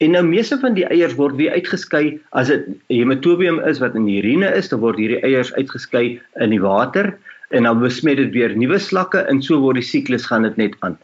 En 0.04 0.12
nou 0.14 0.22
meeste 0.28 0.58
van 0.62 0.76
die 0.78 0.86
eiers 0.86 1.16
word 1.18 1.38
weer 1.40 1.56
uitgeskei 1.56 2.20
as 2.38 2.52
dit 2.52 2.68
hematobium 2.94 3.62
is 3.66 3.80
wat 3.82 3.96
in 3.98 4.06
die 4.06 4.20
urine 4.20 4.52
is, 4.54 4.70
dan 4.70 4.84
word 4.84 5.00
hierdie 5.02 5.22
eiers 5.24 5.54
uitgeskei 5.56 6.20
in 6.44 6.54
die 6.54 6.62
water 6.62 7.16
en 7.50 7.66
dan 7.66 7.82
besmet 7.82 8.20
dit 8.22 8.34
weer 8.36 8.54
nuwe 8.58 8.78
slakke 8.82 9.24
en 9.32 9.42
so 9.42 9.58
word 9.64 9.80
die 9.80 9.88
siklus 9.88 10.28
gaan 10.30 10.46
dit 10.46 10.58
net 10.62 10.78
aan. 10.86 11.00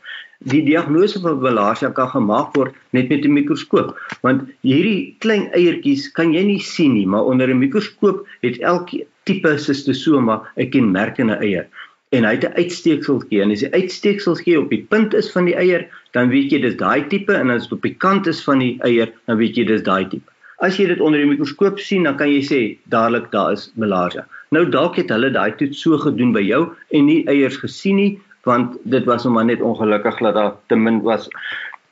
Die 0.52 0.62
diagnose 0.66 1.22
van 1.22 1.42
bilharzia 1.42 1.90
kan 1.98 2.10
gemaak 2.14 2.54
word 2.58 2.78
net 2.98 3.10
met 3.10 3.26
'n 3.26 3.34
mikroskoop, 3.34 3.98
want 4.22 4.50
hierdie 4.62 5.16
klein 5.26 5.50
eiertjies 5.58 6.10
kan 6.12 6.34
jy 6.34 6.44
nie 6.44 6.60
sien 6.60 6.94
nie, 6.94 7.06
maar 7.06 7.26
onder 7.26 7.50
'n 7.50 7.60
mikroskoop 7.60 8.26
het 8.42 8.60
elke 8.60 9.06
tipe 9.26 9.58
cystosoma 9.58 10.42
'n 10.58 10.70
kenmerkende 10.70 11.38
eier 11.42 11.70
en 12.12 12.26
hy 12.28 12.32
het 12.36 12.44
'n 12.44 12.58
uitsteekseltjie 12.60 13.42
en 13.42 13.52
as 13.52 13.64
die 13.64 13.72
uitsteekseltjie 13.72 14.60
op 14.60 14.70
die 14.70 14.84
punt 14.94 15.14
is 15.14 15.32
van 15.32 15.46
die 15.48 15.56
eier, 15.56 15.88
dan 16.12 16.30
weet 16.30 16.52
jy 16.52 16.60
dis 16.62 16.76
daai 16.76 17.08
tipe 17.08 17.34
en 17.34 17.50
as 17.50 17.64
dit 17.64 17.78
op 17.78 17.82
die 17.88 17.96
kant 17.96 18.28
is 18.28 18.44
van 18.44 18.60
die 18.60 18.76
eier, 18.84 19.14
dan 19.28 19.38
weet 19.38 19.56
jy 19.56 19.66
dis 19.66 19.84
daai 19.84 20.10
tipe. 20.10 20.28
As 20.60 20.78
jy 20.78 20.88
dit 20.92 21.00
onder 21.00 21.20
die 21.20 21.30
mikroskoop 21.30 21.80
sien, 21.80 22.04
dan 22.04 22.18
kan 22.18 22.30
jy 22.30 22.42
sê 22.46 22.60
dadelik 22.92 23.32
daar 23.32 23.54
is 23.54 23.72
malaria. 23.76 24.28
Nou 24.52 24.66
dalk 24.70 25.00
het 25.00 25.10
hulle 25.10 25.32
daai 25.32 25.56
toets 25.56 25.80
so 25.82 25.98
gedoen 25.98 26.34
by 26.34 26.44
jou 26.44 26.76
en 26.92 27.06
nie 27.06 27.24
eiers 27.32 27.58
gesien 27.58 27.96
nie, 27.96 28.20
want 28.44 28.76
dit 28.84 29.06
was 29.06 29.24
hom 29.24 29.34
maar 29.34 29.46
net 29.46 29.62
ongelukkig 29.62 30.20
dat 30.20 30.36
daar 30.36 30.54
te 30.68 30.76
min 30.76 31.02
was. 31.02 31.30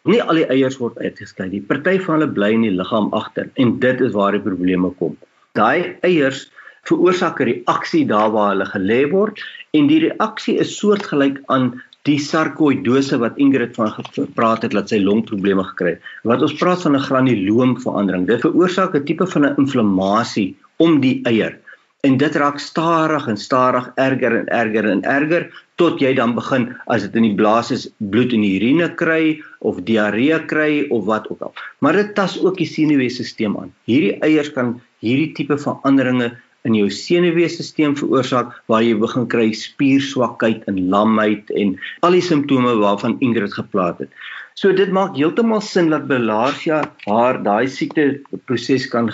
Nie 0.03 0.21
al 0.21 0.35
die 0.35 0.47
eiers 0.51 0.77
word 0.77 0.97
uitgeskei 0.97 1.49
nie. 1.49 1.61
Party 1.61 1.97
van 1.99 2.19
hulle 2.19 2.31
bly 2.33 2.51
in 2.57 2.67
die 2.67 2.75
liggaam 2.75 3.09
agter 3.13 3.49
en 3.55 3.79
dit 3.79 4.01
is 4.01 4.11
waar 4.13 4.35
die 4.35 4.43
probleme 4.43 4.91
kom. 4.99 5.15
Daai 5.55 5.95
eiers 6.03 6.49
veroorsaak 6.87 7.39
'n 7.39 7.49
reaksie 7.51 8.05
daar 8.05 8.31
waar 8.31 8.51
hulle 8.53 8.65
gelê 8.65 9.01
word 9.11 9.43
en 9.73 9.87
die 9.87 9.99
reaksie 10.07 10.57
is 10.57 10.77
soortgelyk 10.77 11.41
aan 11.47 11.81
die 12.07 12.19
sarkoidose 12.19 13.19
wat 13.19 13.37
Ingrid 13.37 13.75
van 13.75 13.91
gepraat 13.91 14.63
het 14.63 14.71
dat 14.71 14.89
sy 14.89 14.99
longprobleme 15.03 15.63
gekry 15.63 15.89
het. 15.97 16.01
Wat 16.23 16.41
ons 16.41 16.53
praat 16.53 16.81
van 16.81 16.95
'n 16.95 17.07
granuloomverandering. 17.07 18.27
Dit 18.27 18.41
veroorsaak 18.41 18.95
'n 18.95 19.05
tipe 19.05 19.27
van 19.27 19.45
'n 19.45 19.55
inflammasie 19.57 20.55
om 20.77 20.99
die 20.99 21.21
eier 21.23 21.59
en 22.07 22.17
dit 22.17 22.35
raak 22.35 22.59
stadig 22.59 23.27
en 23.27 23.37
stadig 23.37 23.91
erger 23.95 24.35
en 24.37 24.47
erger 24.47 24.85
en 24.89 25.01
erger 25.03 25.49
tot 25.75 25.99
jy 25.99 26.13
dan 26.15 26.35
begin 26.35 26.69
as 26.87 27.01
dit 27.01 27.15
in 27.15 27.23
die 27.27 27.35
blaas 27.35 27.71
is 27.75 27.89
bloed 27.97 28.33
in 28.35 28.41
die 28.41 28.55
urine 28.59 28.87
kry 28.95 29.41
of 29.59 29.81
diarree 29.87 30.39
kry 30.51 30.87
of 30.89 31.05
wat 31.05 31.27
ook 31.29 31.41
al. 31.41 31.53
Maar 31.79 31.93
dit 31.93 32.15
tas 32.15 32.39
ook 32.39 32.57
die 32.57 32.67
senuweestelsel 32.67 33.61
aan. 33.61 33.73
Hierdie 33.83 34.15
eiers 34.23 34.51
kan 34.55 34.81
hierdie 35.03 35.33
tipe 35.35 35.57
veranderinge 35.57 36.31
in 36.67 36.75
jou 36.75 36.89
senuweestelsel 36.91 37.95
veroorsaak 37.99 38.51
waar 38.71 38.83
jy 38.83 38.97
begin 38.99 39.27
kry 39.31 39.47
spierswakheid 39.55 40.65
en 40.71 40.81
lamheid 40.91 41.51
en 41.55 41.77
al 42.05 42.17
die 42.17 42.25
simptome 42.25 42.75
waarvan 42.81 43.17
Ingrid 43.23 43.55
geplaas 43.55 44.01
het. 44.03 44.11
So 44.59 44.75
dit 44.75 44.91
maak 44.91 45.15
heeltemal 45.15 45.61
sin 45.63 45.87
dat 45.93 46.09
Belarsia 46.09 46.81
haar 47.05 47.37
daai 47.43 47.69
siekte 47.71 48.19
proses 48.49 48.89
kan 48.91 49.07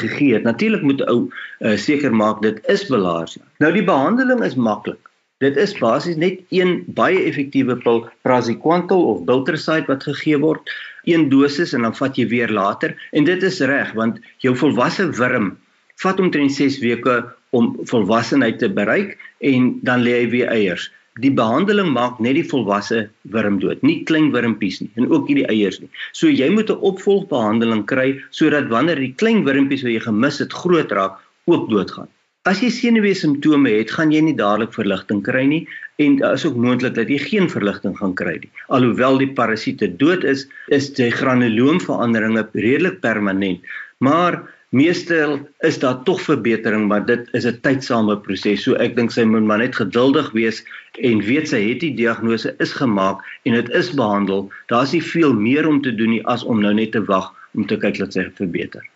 gegee 0.00 0.32
het. 0.38 0.46
Natuurlik 0.48 0.82
moet 0.82 1.00
'n 1.00 1.10
ou 1.12 1.18
uh, 1.60 1.76
seker 1.76 2.14
maak 2.14 2.40
dit 2.42 2.60
is 2.68 2.86
Belarsia. 2.88 3.42
Nou 3.60 3.72
die 3.72 3.84
behandeling 3.84 4.40
is 4.44 4.56
maklik. 4.56 5.10
Dit 5.42 5.56
is 5.56 5.74
basies 5.78 6.16
net 6.16 6.40
een 6.54 6.84
baie 6.86 7.18
effektiewe 7.26 7.76
pil, 7.76 8.08
praziquantel 8.22 9.02
of 9.12 9.24
biltricide 9.26 9.90
wat 9.90 10.04
gegee 10.06 10.38
word, 10.38 10.70
een 11.04 11.28
dosis 11.28 11.72
en 11.74 11.82
dan 11.82 11.96
vat 11.98 12.16
jy 12.16 12.28
weer 12.30 12.48
later 12.48 12.94
en 13.10 13.24
dit 13.24 13.42
is 13.42 13.60
reg 13.60 13.92
want 13.98 14.20
jou 14.38 14.54
volwasse 14.56 15.08
wurm 15.18 15.56
vat 16.02 16.20
omtrent 16.20 16.52
6 16.52 16.80
weke 16.82 17.22
om 17.50 17.76
volwassenheid 17.90 18.58
te 18.58 18.68
bereik 18.72 19.16
en 19.52 19.78
dan 19.86 20.04
lê 20.06 20.22
hy 20.22 20.28
weer 20.32 20.52
eiers. 20.52 20.88
Die 21.20 21.32
behandeling 21.36 21.90
maak 21.92 22.20
net 22.24 22.38
die 22.38 22.46
volwasse 22.48 23.02
wurm 23.34 23.58
dood, 23.60 23.82
nie 23.84 23.98
klein 24.08 24.30
wurmpies 24.32 24.80
nie 24.80 24.88
en 24.96 25.10
ook 25.12 25.28
nie 25.28 25.42
die 25.42 25.48
eiers 25.52 25.82
nie. 25.82 25.90
So 26.16 26.32
jy 26.32 26.48
moet 26.48 26.70
'n 26.70 26.80
opvolgbehandeling 26.80 27.84
kry 27.84 28.08
sodat 28.30 28.72
wanneer 28.72 28.96
die 28.96 29.12
klein 29.12 29.44
wurmpies 29.44 29.84
wat 29.84 29.92
jy 29.92 30.00
gemis 30.00 30.38
het 30.38 30.52
groot 30.52 30.92
raak, 30.92 31.20
ook 31.46 31.68
doodgaan. 31.68 32.08
As 32.44 32.58
jy 32.58 32.70
senuwee 32.74 33.14
simptome 33.14 33.70
het, 33.70 33.90
gaan 33.90 34.10
jy 34.10 34.20
nie 34.20 34.34
dadelik 34.34 34.72
verligting 34.74 35.20
kry 35.22 35.44
nie 35.46 35.66
en 36.02 36.16
daar 36.16 36.34
is 36.34 36.46
ook 36.46 36.56
moontlik 36.56 36.94
dat 36.94 37.08
jy 37.12 37.18
geen 37.18 37.46
verligting 37.50 37.94
gaan 37.98 38.14
kry 38.18 38.38
nie. 38.40 38.50
Alhoewel 38.68 39.18
die 39.18 39.30
parasiete 39.36 39.88
dood 40.00 40.24
is, 40.24 40.48
is 40.66 40.90
die 40.96 41.10
granuloomveranderinge 41.10 42.48
redelik 42.54 42.98
permanent. 43.04 43.60
Maar 43.98 44.40
Meestal 44.72 45.34
is 45.68 45.78
daar 45.78 45.98
tog 46.02 46.20
verbetering, 46.24 46.86
maar 46.88 47.04
dit 47.04 47.26
is 47.36 47.44
'n 47.44 47.58
tydsame 47.60 48.16
proses. 48.26 48.62
So 48.62 48.72
ek 48.84 48.96
dink 48.96 49.10
sy 49.12 49.24
moet 49.24 49.44
maar 49.44 49.58
net 49.58 49.76
geduldig 49.76 50.30
wees 50.32 50.62
en 51.10 51.20
weet 51.20 51.48
sy 51.48 51.60
het 51.68 51.80
die 51.80 51.94
diagnose 51.94 52.54
is 52.58 52.72
gemaak 52.72 53.20
en 53.44 53.52
dit 53.52 53.68
is 53.68 53.92
behandel. 53.92 54.48
Daar's 54.72 54.92
nie 54.92 55.02
veel 55.02 55.34
meer 55.34 55.68
om 55.68 55.82
te 55.82 55.94
doen 55.94 56.10
nie 56.16 56.24
as 56.24 56.44
om 56.44 56.60
nou 56.60 56.72
net 56.74 56.92
te 56.92 57.04
wag 57.04 57.34
om 57.54 57.66
te 57.66 57.76
kyk 57.76 57.98
dat 57.98 58.12
sy 58.12 58.30
verbeter. 58.34 58.91